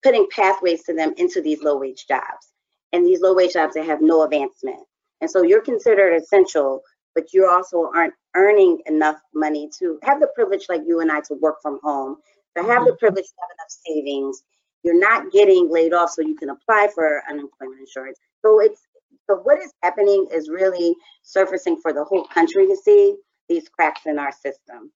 putting 0.04 0.28
pathways 0.30 0.84
to 0.84 0.94
them 0.94 1.14
into 1.18 1.42
these 1.42 1.64
low 1.64 1.78
wage 1.78 2.06
jobs. 2.08 2.52
And 2.94 3.06
these 3.06 3.22
low 3.22 3.34
wage 3.34 3.54
jobs 3.54 3.74
that 3.76 3.86
have 3.86 4.02
no 4.02 4.24
advancement. 4.24 4.80
And 5.22 5.30
so 5.30 5.44
you're 5.44 5.62
considered 5.62 6.14
essential, 6.14 6.82
but 7.16 7.34
you 7.34 7.48
also 7.48 7.90
aren't 7.94 8.14
earning 8.36 8.82
enough 8.86 9.18
money 9.34 9.70
to 9.80 10.00
have 10.04 10.20
the 10.20 10.30
privilege 10.36 10.66
like 10.70 10.82
you 10.86 11.00
and 11.00 11.12
I 11.12 11.22
to 11.22 11.34
work 11.36 11.56
from 11.62 11.80
home, 11.84 12.18
to 12.58 12.64
have 12.64 12.86
the 12.86 12.96
privilege 12.96 13.26
to 13.26 13.34
have 13.42 13.50
enough 13.58 13.70
savings. 13.86 14.44
You're 14.84 15.00
not 15.00 15.32
getting 15.32 15.70
laid 15.70 15.94
off 15.94 16.12
so 16.12 16.22
you 16.22 16.36
can 16.36 16.50
apply 16.50 16.90
for 16.94 17.24
unemployment 17.30 17.82
insurance. 17.82 18.20
So 18.44 18.60
it's 18.60 18.82
so 19.30 19.36
what 19.44 19.60
is 19.60 19.74
happening 19.84 20.28
is 20.32 20.50
really 20.50 20.96
surfacing 21.24 21.78
for 21.82 21.92
the 21.92 22.04
whole 22.04 22.24
country 22.26 22.66
to 22.68 22.78
see 22.78 23.16
these 23.50 23.68
cracks 23.68 24.02
in 24.06 24.18
our 24.18 24.32
system. 24.32 24.92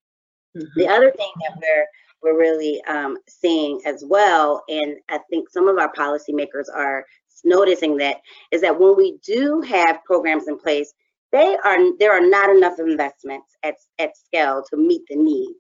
Mm-hmm. 0.57 0.79
The 0.79 0.87
other 0.87 1.11
thing 1.11 1.31
that 1.41 1.57
we're 1.57 1.85
we're 2.23 2.39
really 2.39 2.81
um, 2.87 3.17
seeing 3.27 3.81
as 3.85 4.03
well, 4.05 4.63
and 4.69 4.97
I 5.09 5.19
think 5.29 5.49
some 5.49 5.67
of 5.67 5.77
our 5.77 5.91
policymakers 5.91 6.65
are 6.73 7.03
noticing 7.43 7.97
that, 7.97 8.17
is 8.51 8.61
that 8.61 8.79
when 8.79 8.95
we 8.95 9.17
do 9.25 9.61
have 9.61 10.03
programs 10.05 10.47
in 10.47 10.57
place, 10.57 10.93
they 11.31 11.57
are 11.65 11.97
there 11.97 12.13
are 12.13 12.25
not 12.25 12.49
enough 12.49 12.79
investments 12.79 13.55
at, 13.63 13.75
at 13.99 14.15
scale 14.15 14.63
to 14.69 14.77
meet 14.77 15.01
the 15.09 15.15
needs 15.15 15.59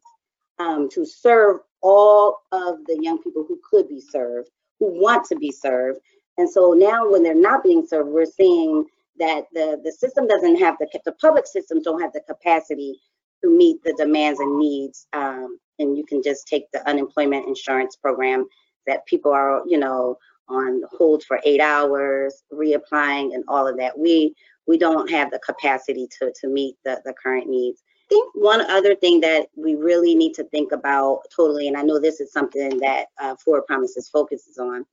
um, 0.61 0.89
to 0.89 1.05
serve 1.05 1.57
all 1.81 2.41
of 2.51 2.77
the 2.85 2.97
young 3.01 3.21
people 3.21 3.43
who 3.47 3.59
could 3.67 3.87
be 3.87 3.99
served, 3.99 4.49
who 4.79 4.87
want 5.01 5.25
to 5.27 5.35
be 5.35 5.51
served. 5.51 5.99
And 6.37 6.49
so 6.49 6.73
now 6.73 7.09
when 7.09 7.23
they're 7.23 7.35
not 7.35 7.63
being 7.63 7.85
served, 7.87 8.09
we're 8.09 8.25
seeing 8.25 8.85
that 9.19 9.45
the, 9.53 9.79
the 9.83 9.91
system 9.91 10.27
doesn't 10.27 10.57
have 10.57 10.75
the, 10.79 10.87
the 11.05 11.11
public 11.13 11.45
systems 11.47 11.83
don't 11.83 12.01
have 12.01 12.13
the 12.13 12.21
capacity 12.21 12.99
to 13.43 13.49
meet 13.49 13.83
the 13.83 13.93
demands 13.97 14.39
and 14.39 14.57
needs. 14.57 15.07
Um, 15.13 15.57
and 15.79 15.97
you 15.97 16.05
can 16.05 16.21
just 16.23 16.47
take 16.47 16.65
the 16.71 16.87
unemployment 16.87 17.47
insurance 17.47 17.95
program 17.95 18.45
that 18.87 19.05
people 19.05 19.31
are, 19.31 19.61
you 19.67 19.77
know, 19.77 20.17
on 20.47 20.81
hold 20.97 21.23
for 21.23 21.39
eight 21.45 21.61
hours, 21.61 22.43
reapplying 22.53 23.33
and 23.33 23.43
all 23.47 23.67
of 23.67 23.77
that. 23.77 23.97
We 23.97 24.35
we 24.67 24.77
don't 24.77 25.09
have 25.09 25.31
the 25.31 25.39
capacity 25.39 26.07
to, 26.19 26.31
to 26.39 26.47
meet 26.47 26.75
the, 26.85 27.01
the 27.03 27.13
current 27.13 27.47
needs. 27.49 27.83
I 28.11 28.13
think 28.13 28.31
one 28.35 28.69
other 28.69 28.93
thing 28.93 29.21
that 29.21 29.47
we 29.55 29.75
really 29.75 30.15
need 30.15 30.33
to 30.33 30.43
think 30.43 30.73
about 30.73 31.21
totally, 31.33 31.69
and 31.69 31.77
I 31.77 31.81
know 31.81 31.97
this 31.97 32.19
is 32.19 32.33
something 32.33 32.77
that 32.79 33.05
uh, 33.21 33.35
Forward 33.37 33.67
Promises 33.67 34.09
focuses 34.09 34.57
on, 34.57 34.85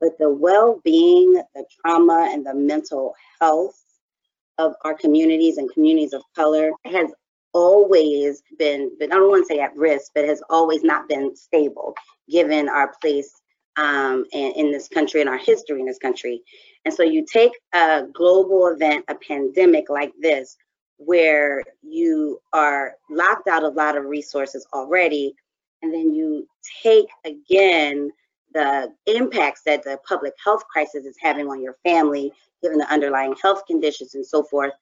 but 0.00 0.16
the 0.18 0.30
well-being, 0.30 1.34
the 1.54 1.64
trauma, 1.82 2.30
and 2.32 2.46
the 2.46 2.54
mental 2.54 3.14
health 3.38 3.78
of 4.56 4.74
our 4.82 4.94
communities 4.94 5.58
and 5.58 5.70
communities 5.70 6.14
of 6.14 6.22
color 6.34 6.70
has 6.86 7.10
always 7.52 8.42
been, 8.58 8.92
but 8.98 9.12
I 9.12 9.16
don't 9.16 9.28
want 9.28 9.46
to 9.46 9.54
say 9.54 9.60
at 9.60 9.76
risk, 9.76 10.12
but 10.14 10.24
has 10.24 10.42
always 10.48 10.82
not 10.82 11.06
been 11.06 11.36
stable 11.36 11.94
given 12.30 12.70
our 12.70 12.94
place 13.02 13.30
um, 13.76 14.24
in, 14.32 14.52
in 14.52 14.72
this 14.72 14.88
country 14.88 15.20
and 15.20 15.28
our 15.28 15.36
history 15.36 15.80
in 15.80 15.86
this 15.86 15.98
country. 15.98 16.40
And 16.86 16.94
so 16.94 17.02
you 17.02 17.26
take 17.30 17.52
a 17.74 18.04
global 18.14 18.68
event, 18.68 19.04
a 19.08 19.16
pandemic 19.16 19.90
like 19.90 20.14
this, 20.18 20.56
where 20.98 21.62
you 21.82 22.40
are 22.52 22.94
locked 23.10 23.48
out 23.48 23.64
of 23.64 23.72
a 23.72 23.76
lot 23.76 23.96
of 23.96 24.04
resources 24.04 24.66
already, 24.72 25.34
and 25.82 25.92
then 25.92 26.12
you 26.12 26.46
take 26.82 27.08
again 27.24 28.10
the 28.54 28.92
impacts 29.06 29.62
that 29.62 29.82
the 29.84 29.98
public 30.06 30.34
health 30.42 30.64
crisis 30.68 31.04
is 31.04 31.16
having 31.20 31.48
on 31.48 31.62
your 31.62 31.76
family, 31.84 32.32
given 32.62 32.78
the 32.78 32.92
underlying 32.92 33.34
health 33.42 33.62
conditions 33.66 34.14
and 34.14 34.26
so 34.26 34.42
forth. 34.42 34.72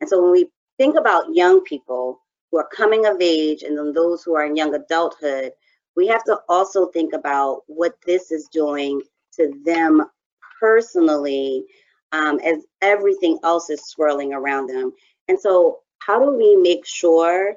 And 0.00 0.08
so 0.08 0.22
when 0.22 0.32
we 0.32 0.48
think 0.78 0.96
about 0.96 1.34
young 1.34 1.62
people 1.64 2.20
who 2.50 2.58
are 2.58 2.68
coming 2.68 3.06
of 3.06 3.20
age 3.20 3.62
and 3.62 3.76
then 3.76 3.92
those 3.92 4.22
who 4.22 4.34
are 4.34 4.44
in 4.44 4.56
young 4.56 4.74
adulthood, 4.74 5.52
we 5.96 6.06
have 6.06 6.24
to 6.24 6.38
also 6.48 6.86
think 6.86 7.12
about 7.12 7.62
what 7.66 7.94
this 8.06 8.30
is 8.30 8.48
doing 8.52 9.00
to 9.36 9.52
them 9.64 10.02
personally 10.60 11.64
um, 12.12 12.38
as 12.40 12.58
everything 12.80 13.38
else 13.42 13.70
is 13.70 13.82
swirling 13.88 14.32
around 14.32 14.68
them. 14.68 14.92
And 15.28 15.38
so, 15.38 15.80
how 15.98 16.18
do 16.18 16.36
we 16.36 16.56
make 16.56 16.84
sure 16.86 17.54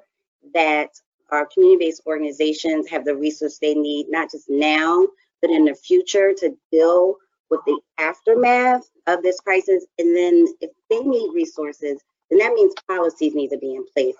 that 0.53 0.89
our 1.31 1.47
community-based 1.53 2.03
organizations 2.05 2.87
have 2.89 3.03
the 3.03 3.15
resources 3.15 3.59
they 3.59 3.73
need, 3.73 4.07
not 4.09 4.31
just 4.31 4.45
now, 4.49 5.05
but 5.41 5.51
in 5.51 5.65
the 5.65 5.75
future 5.75 6.33
to 6.37 6.55
deal 6.71 7.15
with 7.49 7.59
the 7.65 7.79
aftermath 7.97 8.89
of 9.07 9.21
this 9.21 9.39
crisis? 9.41 9.85
And 9.99 10.15
then 10.15 10.47
if 10.61 10.71
they 10.89 10.99
need 10.99 11.33
resources, 11.33 12.01
then 12.29 12.39
that 12.39 12.53
means 12.53 12.73
policies 12.87 13.35
need 13.35 13.49
to 13.49 13.57
be 13.57 13.75
in 13.75 13.85
place. 13.93 14.15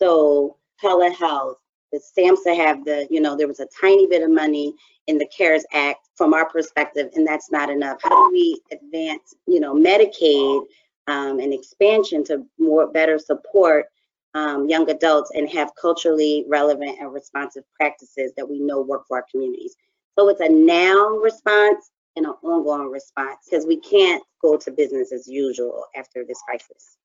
So 0.00 0.56
telehealth, 0.82 1.54
the 1.92 2.00
SAMHSA 2.18 2.56
have 2.56 2.84
the, 2.84 3.06
you 3.10 3.20
know, 3.20 3.36
there 3.36 3.48
was 3.48 3.60
a 3.60 3.68
tiny 3.80 4.06
bit 4.06 4.22
of 4.22 4.30
money 4.30 4.74
in 5.06 5.18
the 5.18 5.26
CARES 5.26 5.64
Act 5.72 6.08
from 6.16 6.34
our 6.34 6.48
perspective, 6.48 7.10
and 7.14 7.26
that's 7.26 7.50
not 7.50 7.70
enough. 7.70 7.98
How 8.02 8.28
do 8.28 8.32
we 8.32 8.60
advance, 8.70 9.34
you 9.46 9.58
know, 9.58 9.74
Medicaid 9.74 10.66
um, 11.08 11.40
and 11.40 11.52
expansion 11.52 12.22
to 12.24 12.44
more 12.58 12.86
better 12.86 13.18
support 13.18 13.86
um, 14.34 14.68
young 14.68 14.88
adults 14.90 15.32
and 15.34 15.48
have 15.48 15.72
culturally 15.80 16.44
relevant 16.46 16.98
and 17.00 17.12
responsive 17.12 17.64
practices 17.74 18.32
that 18.36 18.48
we 18.48 18.60
know 18.60 18.80
work 18.82 19.06
for 19.08 19.16
our 19.16 19.26
communities? 19.30 19.74
So 20.18 20.28
it's 20.28 20.40
a 20.40 20.48
now 20.48 21.08
response 21.08 21.90
and 22.14 22.26
an 22.26 22.34
ongoing 22.42 22.90
response 22.90 23.38
because 23.48 23.66
we 23.66 23.80
can't 23.80 24.22
go 24.42 24.56
to 24.56 24.70
business 24.70 25.12
as 25.12 25.26
usual 25.26 25.84
after 25.96 26.24
this 26.24 26.40
crisis. 26.46 26.98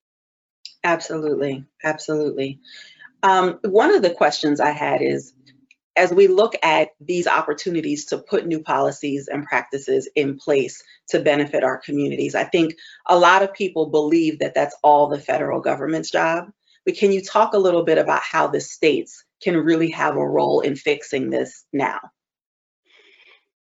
Absolutely, 0.84 1.64
absolutely. 1.82 2.60
Um, 3.22 3.58
one 3.62 3.94
of 3.94 4.02
the 4.02 4.10
questions 4.10 4.60
I 4.60 4.70
had 4.70 5.00
is 5.00 5.32
as 5.96 6.12
we 6.12 6.26
look 6.26 6.54
at 6.62 6.88
these 7.00 7.26
opportunities 7.26 8.06
to 8.06 8.18
put 8.18 8.46
new 8.46 8.60
policies 8.60 9.28
and 9.28 9.44
practices 9.44 10.08
in 10.16 10.36
place 10.36 10.82
to 11.08 11.20
benefit 11.20 11.62
our 11.62 11.78
communities, 11.78 12.34
I 12.34 12.44
think 12.44 12.74
a 13.06 13.18
lot 13.18 13.42
of 13.42 13.52
people 13.52 13.86
believe 13.86 14.40
that 14.40 14.54
that's 14.54 14.76
all 14.82 15.08
the 15.08 15.20
federal 15.20 15.60
government's 15.60 16.10
job. 16.10 16.50
But 16.84 16.96
can 16.96 17.12
you 17.12 17.22
talk 17.22 17.54
a 17.54 17.58
little 17.58 17.84
bit 17.84 17.98
about 17.98 18.22
how 18.22 18.48
the 18.48 18.60
states 18.60 19.24
can 19.42 19.56
really 19.56 19.90
have 19.90 20.16
a 20.16 20.26
role 20.26 20.60
in 20.60 20.76
fixing 20.76 21.30
this 21.30 21.64
now? 21.72 22.00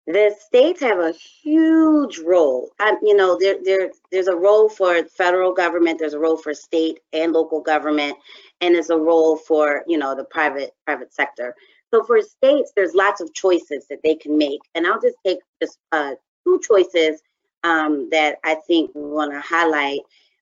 the 0.06 0.36
states 0.38 0.82
have 0.82 1.00
a 1.00 1.14
huge 1.14 2.20
role. 2.20 2.72
I, 2.80 2.96
you 3.02 3.16
know, 3.16 3.38
there, 3.40 3.56
there, 3.64 3.92
there's 4.12 4.28
a 4.28 4.36
role 4.36 4.68
for 4.68 5.04
federal 5.06 5.54
government, 5.54 6.00
there's 6.00 6.14
a 6.14 6.20
role 6.20 6.38
for 6.38 6.54
state 6.54 7.00
and 7.14 7.32
local 7.32 7.62
government, 7.62 8.18
and 8.60 8.76
there's 8.76 8.90
a 8.90 8.98
role 8.98 9.38
for, 9.38 9.84
you 9.88 9.98
know, 9.98 10.14
the 10.14 10.26
private 10.26 10.72
private 10.86 11.14
sector. 11.14 11.56
So 11.94 12.04
for 12.04 12.20
states, 12.24 12.72
there's 12.76 12.96
lots 12.96 13.22
of 13.22 13.32
choices 13.36 13.86
that 13.88 14.00
they 14.04 14.16
can 14.16 14.36
make, 14.36 14.62
and 14.74 14.88
I'll 14.88 15.00
just 15.00 15.18
take 15.24 15.38
just 15.62 15.78
uh, 15.92 16.14
two 16.44 16.60
choices 16.68 17.22
um, 17.64 18.10
that 18.10 18.38
I 18.44 18.56
think 18.66 18.90
we 18.96 19.04
want 19.04 19.32
to 19.32 19.40
highlight. 19.40 20.00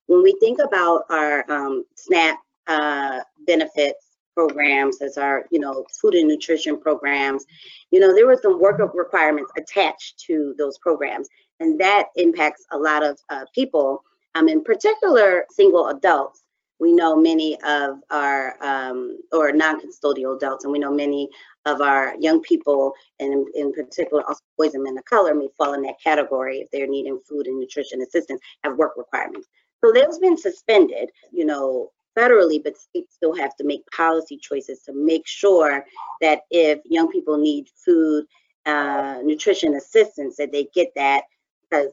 When 0.07 0.23
we 0.23 0.33
think 0.39 0.59
about 0.59 1.03
our 1.09 1.43
um, 1.51 1.83
SNAP 1.95 2.37
uh, 2.67 3.19
benefits 3.45 4.05
programs, 4.33 5.01
as 5.01 5.17
our, 5.17 5.45
you 5.51 5.59
know, 5.59 5.85
food 6.01 6.13
and 6.13 6.29
nutrition 6.29 6.79
programs, 6.79 7.43
you 7.91 7.99
know, 7.99 8.15
there 8.15 8.27
were 8.27 8.39
some 8.41 8.57
work 8.57 8.79
requirements 8.93 9.51
attached 9.57 10.19
to 10.27 10.55
those 10.57 10.77
programs, 10.77 11.27
and 11.59 11.77
that 11.81 12.05
impacts 12.15 12.65
a 12.71 12.77
lot 12.77 13.03
of 13.03 13.19
uh, 13.29 13.43
people, 13.53 14.05
um, 14.35 14.47
in 14.47 14.63
particular, 14.63 15.45
single 15.51 15.89
adults. 15.89 16.40
We 16.81 16.91
know 16.93 17.15
many 17.15 17.57
of 17.61 17.99
our, 18.09 18.57
um, 18.61 19.19
or 19.31 19.51
non-custodial 19.51 20.35
adults, 20.35 20.63
and 20.65 20.73
we 20.73 20.79
know 20.79 20.91
many 20.91 21.29
of 21.65 21.79
our 21.79 22.15
young 22.19 22.41
people, 22.41 22.93
and 23.19 23.47
in, 23.53 23.71
particular, 23.71 24.23
also 24.27 24.41
boys 24.57 24.73
and 24.73 24.83
men 24.83 24.97
of 24.97 25.05
color, 25.05 25.35
may 25.35 25.47
fall 25.57 25.75
in 25.75 25.83
that 25.83 26.01
category 26.03 26.57
if 26.59 26.71
they're 26.71 26.87
needing 26.87 27.19
food 27.29 27.45
and 27.45 27.59
nutrition 27.59 28.01
assistance, 28.01 28.41
have 28.63 28.77
work 28.77 28.93
requirements. 28.97 29.47
So 29.83 29.91
those 29.91 30.17
been 30.17 30.37
suspended, 30.37 31.11
you 31.31 31.45
know, 31.45 31.91
federally, 32.17 32.61
but 32.63 32.77
states 32.77 33.13
still 33.15 33.35
have 33.35 33.55
to 33.57 33.63
make 33.63 33.83
policy 33.95 34.37
choices 34.37 34.81
to 34.83 34.93
make 34.93 35.27
sure 35.27 35.85
that 36.19 36.41
if 36.49 36.79
young 36.85 37.09
people 37.11 37.37
need 37.37 37.67
food, 37.85 38.25
uh, 38.65 39.19
nutrition 39.23 39.75
assistance, 39.75 40.35
that 40.37 40.51
they 40.51 40.67
get 40.73 40.89
that 40.95 41.23
because 41.61 41.91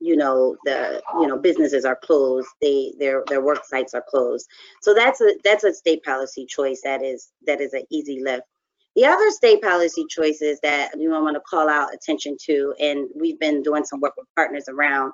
you 0.00 0.16
know 0.16 0.56
the 0.64 1.02
you 1.20 1.26
know 1.26 1.38
businesses 1.38 1.84
are 1.84 1.96
closed 1.96 2.48
they 2.60 2.92
their 2.98 3.24
their 3.28 3.42
work 3.42 3.64
sites 3.64 3.94
are 3.94 4.04
closed 4.08 4.46
so 4.82 4.94
that's 4.94 5.20
a 5.20 5.34
that's 5.42 5.64
a 5.64 5.72
state 5.72 6.02
policy 6.04 6.44
choice 6.46 6.80
that 6.84 7.02
is 7.02 7.32
that 7.46 7.60
is 7.60 7.72
an 7.72 7.82
easy 7.90 8.22
lift 8.22 8.44
the 8.96 9.04
other 9.04 9.30
state 9.30 9.60
policy 9.60 10.06
choices 10.08 10.58
that 10.62 10.98
you 10.98 11.10
want 11.10 11.36
to 11.36 11.40
call 11.40 11.68
out 11.68 11.92
attention 11.92 12.38
to, 12.46 12.74
and 12.80 13.06
we've 13.14 13.38
been 13.38 13.62
doing 13.62 13.84
some 13.84 14.00
work 14.00 14.14
with 14.16 14.26
partners 14.34 14.64
around, 14.70 15.12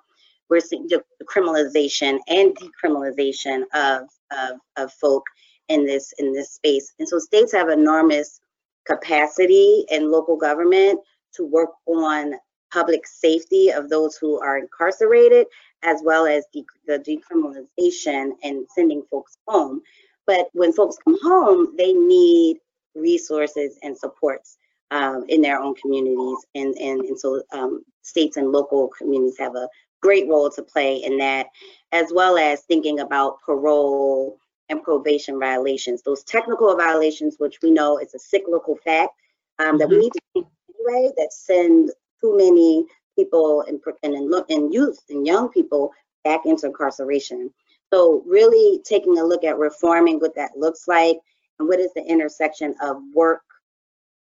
we're 0.49 0.61
seeing 0.61 0.87
the 0.87 1.03
criminalization 1.25 2.19
and 2.29 2.57
decriminalization 2.57 3.62
of, 3.75 4.03
of, 4.31 4.59
of 4.77 4.93
folk 4.93 5.25
in 5.69 5.85
this 5.85 6.15
in 6.19 6.33
this 6.33 6.53
space. 6.53 6.93
And 7.01 7.09
so 7.09 7.19
states 7.19 7.53
have 7.53 7.71
enormous 7.71 8.41
capacity 8.87 9.85
in 9.91 10.12
local 10.12 10.37
government 10.37 11.01
to 11.35 11.45
work 11.45 11.71
on 11.87 12.35
public 12.73 13.07
safety 13.07 13.71
of 13.71 13.88
those 13.88 14.17
who 14.17 14.41
are 14.41 14.59
incarcerated, 14.59 15.47
as 15.83 16.00
well 16.02 16.26
as 16.26 16.45
de- 16.52 16.64
the 16.87 16.99
decriminalization 16.99 18.33
and 18.43 18.67
sending 18.75 19.02
folks 19.11 19.37
home. 19.47 19.83
But 20.26 20.49
when 20.52 20.73
folks 20.73 20.97
come 21.05 21.19
home, 21.23 21.75
they 21.76 21.93
need 21.93 22.59
resources 22.95 23.79
and 23.83 23.97
supports 23.97 24.57
um, 24.91 25.25
in 25.29 25.41
their 25.41 25.59
own 25.61 25.75
communities. 25.75 26.38
And, 26.55 26.75
and, 26.76 27.00
and 27.00 27.19
so 27.19 27.43
um, 27.52 27.83
states 28.02 28.37
and 28.37 28.52
local 28.52 28.88
communities 28.88 29.38
have 29.38 29.57
a 29.57 29.69
great 30.00 30.29
role 30.29 30.50
to 30.50 30.62
play 30.62 30.97
in 30.97 31.19
that, 31.19 31.47
as 31.93 32.12
well 32.12 32.38
as 32.38 32.62
thinking 32.62 33.00
about 33.00 33.41
parole 33.45 34.38
and 34.69 34.83
probation 34.83 35.38
violations. 35.38 36.02
Those 36.02 36.25
technical 36.25 36.76
violations, 36.76 37.37
which 37.38 37.59
we 37.62 37.71
know 37.71 37.99
is 37.99 38.14
a 38.14 38.19
cyclical 38.19 38.76
fact 38.85 39.12
um, 39.59 39.67
mm-hmm. 39.67 39.79
that 39.79 39.88
we 39.88 39.95
mm-hmm. 39.97 40.02
need 40.02 40.12
to 40.45 40.49
anyway, 40.88 41.12
that 41.17 41.33
send 41.33 41.91
too 42.23 42.37
many 42.37 42.87
people 43.19 43.64
and, 43.69 43.81
and, 44.02 44.35
and 44.49 44.73
youth 44.73 44.99
and 45.11 45.26
young 45.26 45.49
people 45.49 45.91
back 46.25 46.41
into 46.47 46.67
incarceration. 46.67 47.50
So 47.93 48.23
really 48.26 48.81
taking 48.85 49.19
a 49.19 49.25
look 49.25 49.45
at 49.45 49.59
reforming 49.59 50.19
what 50.19 50.35
that 50.37 50.52
looks 50.57 50.88
like 50.88 51.19
and 51.59 51.69
what 51.69 51.81
is 51.81 51.91
the 51.95 52.05
intersection 52.05 52.75
of 52.81 52.97
work, 53.14 53.43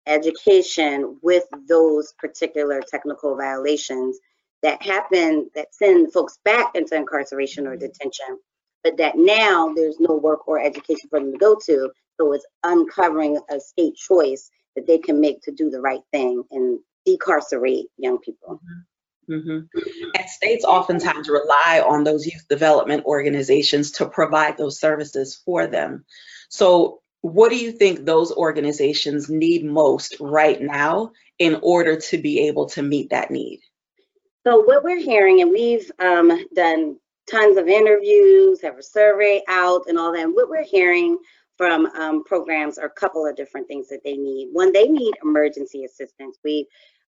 education 0.06 1.18
with 1.22 1.44
those 1.68 2.14
particular 2.18 2.80
technical 2.80 3.36
violations 3.36 4.18
that 4.62 4.82
happen 4.82 5.50
that 5.54 5.74
send 5.74 6.12
folks 6.12 6.38
back 6.44 6.74
into 6.74 6.96
incarceration 6.96 7.66
or 7.66 7.76
detention, 7.76 8.38
but 8.82 8.96
that 8.96 9.16
now 9.16 9.72
there's 9.74 10.00
no 10.00 10.16
work 10.16 10.46
or 10.48 10.60
education 10.60 11.08
for 11.10 11.20
them 11.20 11.32
to 11.32 11.38
go 11.38 11.56
to. 11.66 11.90
So 12.18 12.32
it's 12.32 12.46
uncovering 12.64 13.38
a 13.50 13.60
state 13.60 13.96
choice 13.96 14.50
that 14.76 14.86
they 14.86 14.98
can 14.98 15.20
make 15.20 15.42
to 15.42 15.52
do 15.52 15.70
the 15.70 15.80
right 15.80 16.02
thing 16.12 16.42
and 16.50 16.78
decarcerate 17.04 17.86
young 17.96 18.18
people. 18.18 18.56
Mm-hmm. 18.56 18.80
Mm-hmm. 19.30 20.08
And 20.16 20.28
states 20.28 20.64
oftentimes 20.64 21.28
rely 21.28 21.82
on 21.86 22.04
those 22.04 22.26
youth 22.26 22.46
development 22.48 23.04
organizations 23.04 23.92
to 23.92 24.06
provide 24.06 24.56
those 24.56 24.80
services 24.80 25.40
for 25.44 25.66
them. 25.66 26.04
So, 26.48 27.00
what 27.22 27.50
do 27.50 27.56
you 27.56 27.70
think 27.70 28.04
those 28.04 28.32
organizations 28.32 29.28
need 29.28 29.64
most 29.64 30.16
right 30.20 30.60
now 30.60 31.12
in 31.38 31.60
order 31.62 31.96
to 31.96 32.18
be 32.18 32.48
able 32.48 32.66
to 32.70 32.82
meet 32.82 33.10
that 33.10 33.30
need? 33.30 33.60
So, 34.46 34.60
what 34.60 34.82
we're 34.82 34.98
hearing, 34.98 35.42
and 35.42 35.50
we've 35.50 35.90
um, 35.98 36.44
done 36.54 36.96
tons 37.30 37.56
of 37.56 37.68
interviews, 37.68 38.60
have 38.62 38.78
a 38.78 38.82
survey 38.82 39.42
out, 39.48 39.82
and 39.86 39.98
all 39.98 40.12
that. 40.12 40.24
And 40.24 40.34
what 40.34 40.48
we're 40.48 40.64
hearing 40.64 41.18
from 41.60 41.84
um, 41.88 42.24
programs 42.24 42.78
are 42.78 42.86
a 42.86 42.90
couple 42.90 43.26
of 43.26 43.36
different 43.36 43.68
things 43.68 43.86
that 43.88 44.00
they 44.02 44.16
need. 44.16 44.48
One, 44.50 44.72
they 44.72 44.88
need 44.88 45.12
emergency 45.22 45.84
assistance. 45.84 46.38
We 46.42 46.66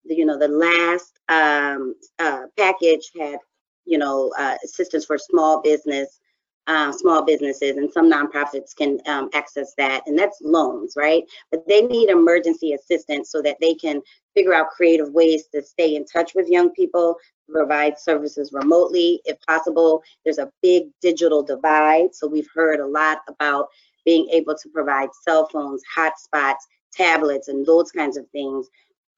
you 0.04 0.24
know, 0.24 0.38
the 0.38 0.48
last 0.48 1.18
um, 1.28 1.94
uh, 2.18 2.44
package 2.56 3.10
had, 3.18 3.38
you 3.84 3.98
know, 3.98 4.32
uh, 4.38 4.56
assistance 4.64 5.04
for 5.04 5.18
small 5.18 5.60
business, 5.60 6.18
uh, 6.66 6.92
small 6.92 7.24
businesses, 7.24 7.76
and 7.76 7.92
some 7.92 8.10
nonprofits 8.10 8.74
can 8.74 8.98
um, 9.06 9.28
access 9.34 9.74
that, 9.76 10.02
and 10.06 10.18
that's 10.18 10.38
loans, 10.42 10.94
right? 10.96 11.24
But 11.50 11.66
they 11.68 11.82
need 11.82 12.08
emergency 12.08 12.72
assistance 12.72 13.30
so 13.30 13.42
that 13.42 13.58
they 13.60 13.74
can 13.74 14.00
figure 14.34 14.54
out 14.54 14.70
creative 14.70 15.12
ways 15.12 15.44
to 15.54 15.62
stay 15.62 15.94
in 15.94 16.06
touch 16.06 16.32
with 16.34 16.48
young 16.48 16.70
people, 16.70 17.16
provide 17.50 17.98
services 17.98 18.50
remotely 18.52 19.20
if 19.24 19.38
possible. 19.46 20.02
There's 20.24 20.38
a 20.38 20.52
big 20.62 20.84
digital 21.02 21.42
divide, 21.42 22.14
so 22.14 22.26
we've 22.26 22.48
heard 22.54 22.80
a 22.80 22.86
lot 22.86 23.18
about 23.28 23.68
being 24.08 24.26
able 24.30 24.54
to 24.54 24.70
provide 24.70 25.10
cell 25.22 25.46
phones, 25.52 25.82
hotspots, 25.94 26.64
tablets, 26.94 27.48
and 27.48 27.66
those 27.66 27.92
kinds 27.92 28.16
of 28.16 28.26
things 28.30 28.66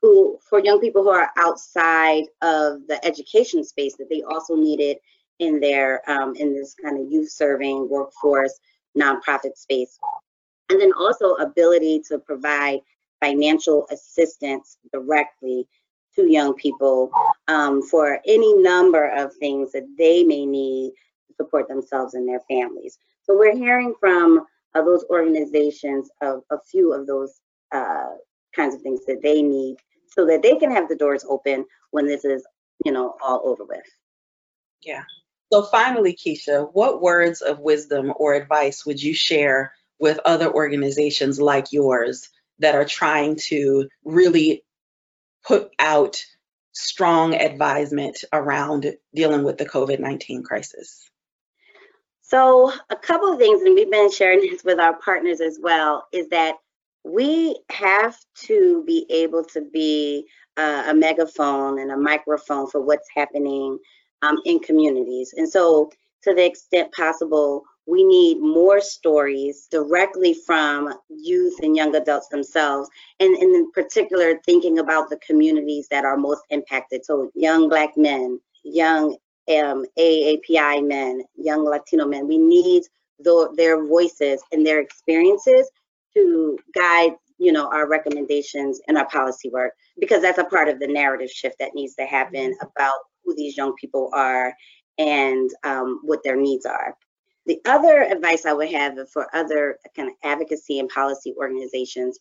who 0.03 0.37
for 0.49 0.59
young 0.59 0.81
people 0.81 1.05
who 1.05 1.11
are 1.11 1.31
outside 1.37 2.25
of 2.43 2.85
the 2.89 2.99
education 3.05 3.63
space 3.63 3.95
that 3.97 4.09
they 4.11 4.23
also 4.23 4.57
needed 4.57 4.97
in 5.39 5.61
their 5.61 6.03
um, 6.11 6.35
in 6.35 6.53
this 6.53 6.75
kind 6.75 6.99
of 6.99 7.09
youth 7.09 7.31
serving 7.31 7.89
workforce 7.89 8.59
nonprofit 8.99 9.57
space. 9.57 9.97
And 10.71 10.81
then 10.81 10.93
also 10.99 11.35
ability 11.35 12.03
to 12.09 12.19
provide 12.19 12.81
financial 13.23 13.87
assistance 13.93 14.77
directly 14.93 15.69
to 16.17 16.29
young 16.29 16.55
people 16.55 17.13
um, 17.47 17.81
for 17.81 18.19
any 18.27 18.55
number 18.61 19.09
of 19.09 19.37
things 19.37 19.71
that 19.71 19.87
they 19.97 20.25
may 20.25 20.45
need 20.47 20.95
to 21.29 21.35
support 21.37 21.69
themselves 21.69 22.15
and 22.15 22.29
their 22.29 22.41
families. 22.51 22.99
So 23.23 23.39
we're 23.39 23.57
hearing 23.57 23.95
from 24.01 24.47
uh, 24.75 24.83
those 24.83 25.05
organizations 25.11 26.11
of 26.21 26.43
a 26.51 26.59
few 26.71 26.93
of 26.93 27.07
those 27.07 27.41
uh, 27.73 28.09
kinds 28.55 28.75
of 28.75 28.83
things 28.83 29.05
that 29.07 29.23
they 29.23 29.43
need 29.43 29.77
so 30.09 30.27
that 30.27 30.43
they 30.43 30.57
can 30.57 30.71
have 30.71 30.89
the 30.89 30.97
doors 30.97 31.25
open 31.29 31.65
when 31.91 32.07
this 32.07 32.25
is, 32.25 32.45
you 32.85 32.93
know, 32.93 33.15
all 33.23 33.43
over 33.45 33.65
with. 33.65 33.85
Yeah. 34.83 35.05
So 35.53 35.63
finally, 35.63 36.17
Kisha, 36.17 36.69
what 36.73 37.03
words 37.03 37.43
of 37.43 37.59
wisdom 37.59 38.13
or 38.17 38.35
advice 38.35 38.87
would 38.87 39.03
you 39.03 39.15
share 39.15 39.73
with 39.99 40.21
other 40.25 40.53
organizations 40.53 41.41
like 41.41 41.73
yours 41.73 42.29
that 42.61 42.75
are 42.75 42.85
trying 42.85 43.37
to 43.49 43.89
really 44.05 44.65
put 45.45 45.71
out 45.79 46.23
strong 46.73 47.35
advisement 47.35 48.23
around 48.33 48.95
dealing 49.15 49.43
with 49.43 49.59
the 49.59 49.67
COVID 49.67 49.99
19 49.99 50.45
crisis? 50.45 51.10
So, 52.31 52.73
a 52.91 52.95
couple 52.95 53.33
of 53.33 53.41
things, 53.41 53.61
and 53.63 53.75
we've 53.75 53.91
been 53.91 54.09
sharing 54.09 54.39
this 54.39 54.63
with 54.63 54.79
our 54.79 54.97
partners 55.01 55.41
as 55.41 55.59
well, 55.61 56.07
is 56.13 56.29
that 56.29 56.55
we 57.03 57.61
have 57.73 58.17
to 58.47 58.85
be 58.87 59.05
able 59.11 59.43
to 59.47 59.63
be 59.73 60.29
uh, 60.57 60.85
a 60.87 60.95
megaphone 60.95 61.81
and 61.81 61.91
a 61.91 61.97
microphone 61.97 62.69
for 62.69 62.81
what's 62.81 63.09
happening 63.13 63.81
um, 64.23 64.39
in 64.45 64.61
communities. 64.61 65.35
And 65.37 65.49
so, 65.49 65.91
to 66.23 66.33
the 66.33 66.47
extent 66.47 66.93
possible, 66.93 67.65
we 67.89 68.05
need 68.05 68.39
more 68.39 68.81
stories 68.81 69.67
directly 69.69 70.33
from 70.33 70.95
youth 71.09 71.59
and 71.65 71.75
young 71.75 71.97
adults 71.97 72.29
themselves, 72.29 72.89
and, 73.19 73.35
and 73.35 73.57
in 73.57 73.73
particular, 73.73 74.39
thinking 74.47 74.79
about 74.79 75.11
the 75.11 75.19
communities 75.27 75.89
that 75.91 76.05
are 76.05 76.17
most 76.17 76.43
impacted. 76.51 77.05
So, 77.05 77.33
young 77.35 77.69
Black 77.69 77.97
men, 77.97 78.39
young 78.63 79.17
um, 79.49 79.85
AAPI 79.99 80.87
men, 80.87 81.23
young 81.37 81.65
Latino 81.65 82.07
men. 82.07 82.29
We 82.29 82.39
need 82.39 82.85
the, 83.19 83.53
their 83.57 83.85
voices 83.85 84.43
and 84.53 84.67
their 84.67 84.81
experiences 84.81 85.71
to 86.15 86.59
guide 86.75 87.13
you 87.41 87.53
know 87.53 87.69
our 87.73 87.89
recommendations 87.89 88.81
and 88.87 88.99
our 88.99 89.09
policy 89.09 89.49
work 89.49 89.73
because 89.99 90.23
that's 90.23 90.39
a 90.39 90.45
part 90.45 90.69
of 90.69 90.79
the 90.79 90.87
narrative 90.87 91.31
shift 91.31 91.57
that 91.59 91.75
needs 91.75 91.95
to 91.95 92.05
happen 92.05 92.53
mm-hmm. 92.53 92.67
about 92.67 92.95
who 93.25 93.35
these 93.35 93.57
young 93.57 93.75
people 93.81 94.11
are 94.13 94.55
and 94.99 95.51
um, 95.65 96.01
what 96.05 96.23
their 96.23 96.37
needs 96.37 96.67
are 96.67 96.95
the 97.47 97.59
other 97.65 98.03
advice 98.03 98.45
i 98.45 98.53
would 98.53 98.71
have 98.71 98.95
for 99.11 99.35
other 99.35 99.79
kind 99.97 100.09
of 100.09 100.15
advocacy 100.23 100.79
and 100.79 100.89
policy 100.91 101.35
organizations 101.39 102.19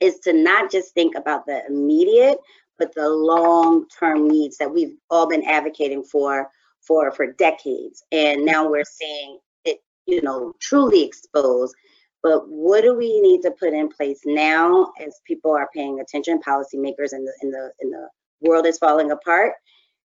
is 0.00 0.18
to 0.18 0.32
not 0.32 0.70
just 0.70 0.92
think 0.92 1.16
about 1.16 1.46
the 1.46 1.64
immediate 1.66 2.38
but 2.78 2.94
the 2.94 3.08
long 3.08 3.86
term 3.88 4.28
needs 4.28 4.56
that 4.58 4.72
we've 4.72 4.96
all 5.10 5.28
been 5.28 5.44
advocating 5.44 6.02
for 6.02 6.48
for 6.80 7.10
for 7.12 7.32
decades. 7.32 8.02
And 8.12 8.44
now 8.44 8.68
we're 8.68 8.84
seeing 8.84 9.38
it 9.64 9.78
you 10.06 10.22
know 10.22 10.52
truly 10.60 11.02
exposed. 11.04 11.74
But 12.22 12.48
what 12.48 12.82
do 12.82 12.94
we 12.94 13.20
need 13.20 13.42
to 13.42 13.50
put 13.50 13.74
in 13.74 13.88
place 13.88 14.20
now 14.24 14.92
as 15.04 15.20
people 15.26 15.54
are 15.54 15.68
paying 15.74 16.00
attention, 16.00 16.40
policymakers 16.46 17.12
in 17.12 17.24
the 17.24 17.32
in 17.42 17.50
the 17.50 17.70
in 17.80 17.90
the 17.90 18.08
world 18.40 18.66
is 18.66 18.78
falling 18.78 19.10
apart, 19.10 19.52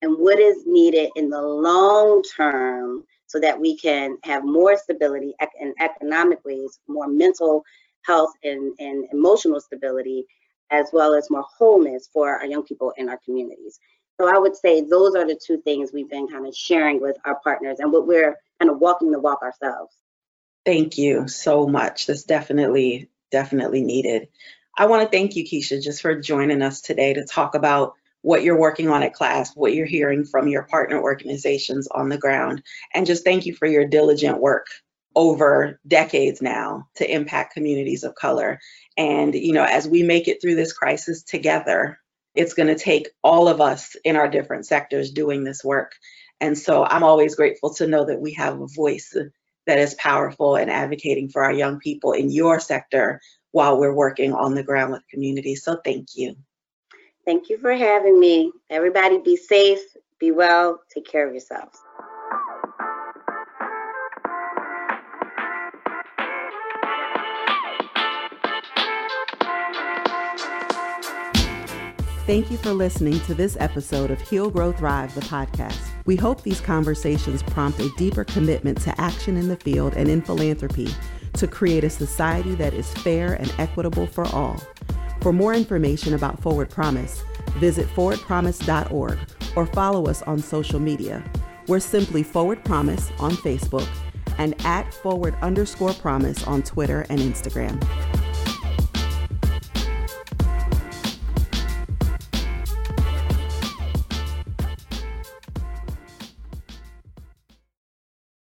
and 0.03 0.17
what 0.19 0.39
is 0.39 0.65
needed 0.67 1.11
in 1.17 1.31
the 1.31 1.43
long 1.43 2.23
term 2.37 3.05
so 3.27 3.41
that 3.41 3.59
we 3.61 3.77
can 3.77 4.17
have 4.23 4.45
more 4.45 4.77
stability 4.77 5.35
in 5.61 5.75
economic 5.81 6.39
ways, 6.45 6.79
more 6.87 7.09
mental 7.09 7.65
health 8.05 8.31
and, 8.45 8.73
and 8.79 9.07
emotional 9.13 9.61
stability, 9.61 10.25
as 10.71 10.91
well 10.93 11.15
as 11.15 11.31
more 11.31 11.45
wholeness 11.59 12.09
for 12.13 12.39
our 12.39 12.47
young 12.47 12.63
people 12.63 12.93
in 12.97 13.09
our 13.09 13.19
communities. 13.25 13.79
So 14.21 14.29
I 14.29 14.39
would 14.39 14.57
say 14.57 14.81
those 14.81 15.15
are 15.15 15.27
the 15.27 15.39
two 15.45 15.61
things 15.63 15.91
we've 15.93 16.09
been 16.09 16.29
kind 16.29 16.47
of 16.47 16.55
sharing 16.55 17.01
with 17.01 17.17
our 17.25 17.41
partners 17.41 17.79
and 17.81 17.93
what 17.93 18.07
we're 18.07 18.37
kind 18.61 18.71
of 18.71 18.79
walking 18.79 19.11
the 19.11 19.19
walk 19.19 19.43
ourselves. 19.43 19.95
Thank 20.65 20.97
you 20.99 21.29
so 21.29 21.67
much. 21.67 22.07
That's 22.07 22.25
definitely, 22.25 23.11
definitely 23.31 23.83
needed. 23.83 24.29
I 24.77 24.87
want 24.87 25.03
to 25.03 25.17
thank 25.17 25.37
you, 25.37 25.45
Kisha, 25.45 25.83
just 25.83 26.01
for 26.01 26.21
joining 26.21 26.63
us 26.63 26.81
today 26.81 27.15
to 27.15 27.25
talk 27.25 27.55
about 27.55 27.95
what 28.23 28.43
you're 28.43 28.59
working 28.59 28.89
on 28.89 29.03
at 29.03 29.13
CLASP, 29.13 29.57
what 29.57 29.75
you're 29.75 29.87
hearing 29.87 30.25
from 30.25 30.49
your 30.49 30.63
partner 30.63 31.01
organizations 31.01 31.89
on 31.89 32.09
the 32.09 32.17
ground, 32.17 32.63
and 32.95 33.07
just 33.07 33.23
thank 33.23 33.45
you 33.45 33.55
for 33.55 33.67
your 33.67 33.87
diligent 33.87 34.41
work 34.41 34.67
over 35.15 35.81
decades 35.87 36.43
now 36.43 36.89
to 36.97 37.11
impact 37.11 37.55
communities 37.55 38.05
of 38.05 38.15
color. 38.15 38.61
And, 38.97 39.35
you 39.35 39.53
know, 39.53 39.65
as 39.65 39.89
we 39.89 40.03
make 40.03 40.29
it 40.29 40.41
through 40.41 40.57
this 40.57 40.73
crisis 40.73 41.23
together, 41.23 41.99
it's 42.35 42.55
going 42.55 42.69
to 42.69 42.83
take 42.83 43.09
all 43.23 43.49
of 43.49 43.61
us 43.61 43.97
in 44.05 44.17
our 44.17 44.29
different 44.29 44.67
sectors 44.67 45.13
doing 45.13 45.45
this 45.45 45.63
work. 45.63 45.93
And 46.41 46.59
so 46.59 46.85
I'm 46.85 47.05
always 47.05 47.37
grateful 47.37 47.75
to 47.75 47.87
know 47.87 48.05
that 48.05 48.21
we 48.21 48.35
have 48.35 48.61
a 48.61 48.67
voice 48.67 49.17
that 49.67 49.79
is 49.79 49.95
powerful 49.95 50.57
and 50.57 50.71
advocating 50.71 51.29
for 51.29 51.43
our 51.45 51.53
young 51.53 51.79
people 51.79 52.13
in 52.13 52.31
your 52.31 52.61
sector 52.61 53.21
while 53.53 53.79
we're 53.79 53.95
working 53.95 54.33
on 54.33 54.55
the 54.55 54.65
ground 54.65 54.93
with 54.93 55.07
communities. 55.09 55.63
So 55.63 55.79
thank 55.85 56.09
you. 56.17 56.35
Thank 57.25 57.49
you 57.49 57.59
for 57.59 57.73
having 57.73 58.19
me. 58.19 58.53
Everybody 58.69 59.19
be 59.19 59.37
safe, 59.37 59.81
be 60.19 60.33
well, 60.33 60.81
take 60.93 61.07
care 61.07 61.27
of 61.27 61.33
yourselves. 61.33 61.79
Thank 72.27 72.51
you 72.51 72.57
for 72.57 72.73
listening 72.73 73.21
to 73.21 73.35
this 73.35 73.55
episode 73.61 74.11
of 74.11 74.19
Heal 74.19 74.49
Grow 74.49 74.73
Thrive, 74.73 75.15
the 75.15 75.21
podcast. 75.21 75.79
We 76.07 76.17
hope 76.17 76.41
these 76.41 76.59
conversations 76.59 77.43
prompt 77.43 77.79
a 77.81 77.91
deeper 77.99 78.25
commitment 78.25 78.81
to 78.81 78.99
action 78.99 79.37
in 79.37 79.49
the 79.49 79.57
field 79.57 79.93
and 79.93 80.09
in 80.09 80.23
philanthropy 80.23 80.89
to 81.35 81.47
create 81.47 81.85
a 81.85 81.91
society 81.91 82.55
that 82.55 82.73
is 82.73 82.91
fair 82.95 83.35
and 83.35 83.53
equitable 83.59 84.07
for 84.07 84.25
all. 84.29 84.59
For 85.21 85.35
more 85.35 85.53
information 85.53 86.15
about 86.15 86.41
Forward 86.41 86.71
Promise, 86.71 87.23
visit 87.59 87.87
forwardpromise.org 87.89 89.19
or 89.55 89.67
follow 89.67 90.07
us 90.07 90.23
on 90.23 90.39
social 90.39 90.81
media. 90.81 91.23
We're 91.69 91.79
simply 91.79 92.23
Forward 92.23 92.65
Promise 92.65 93.11
on 93.19 93.33
Facebook 93.33 93.87
and 94.39 94.55
at 94.65 94.95
forward 94.95 95.37
underscore 95.43 95.93
promise 95.93 96.43
on 96.47 96.63
Twitter 96.63 97.05
and 97.11 97.21
Instagram. 97.21 97.79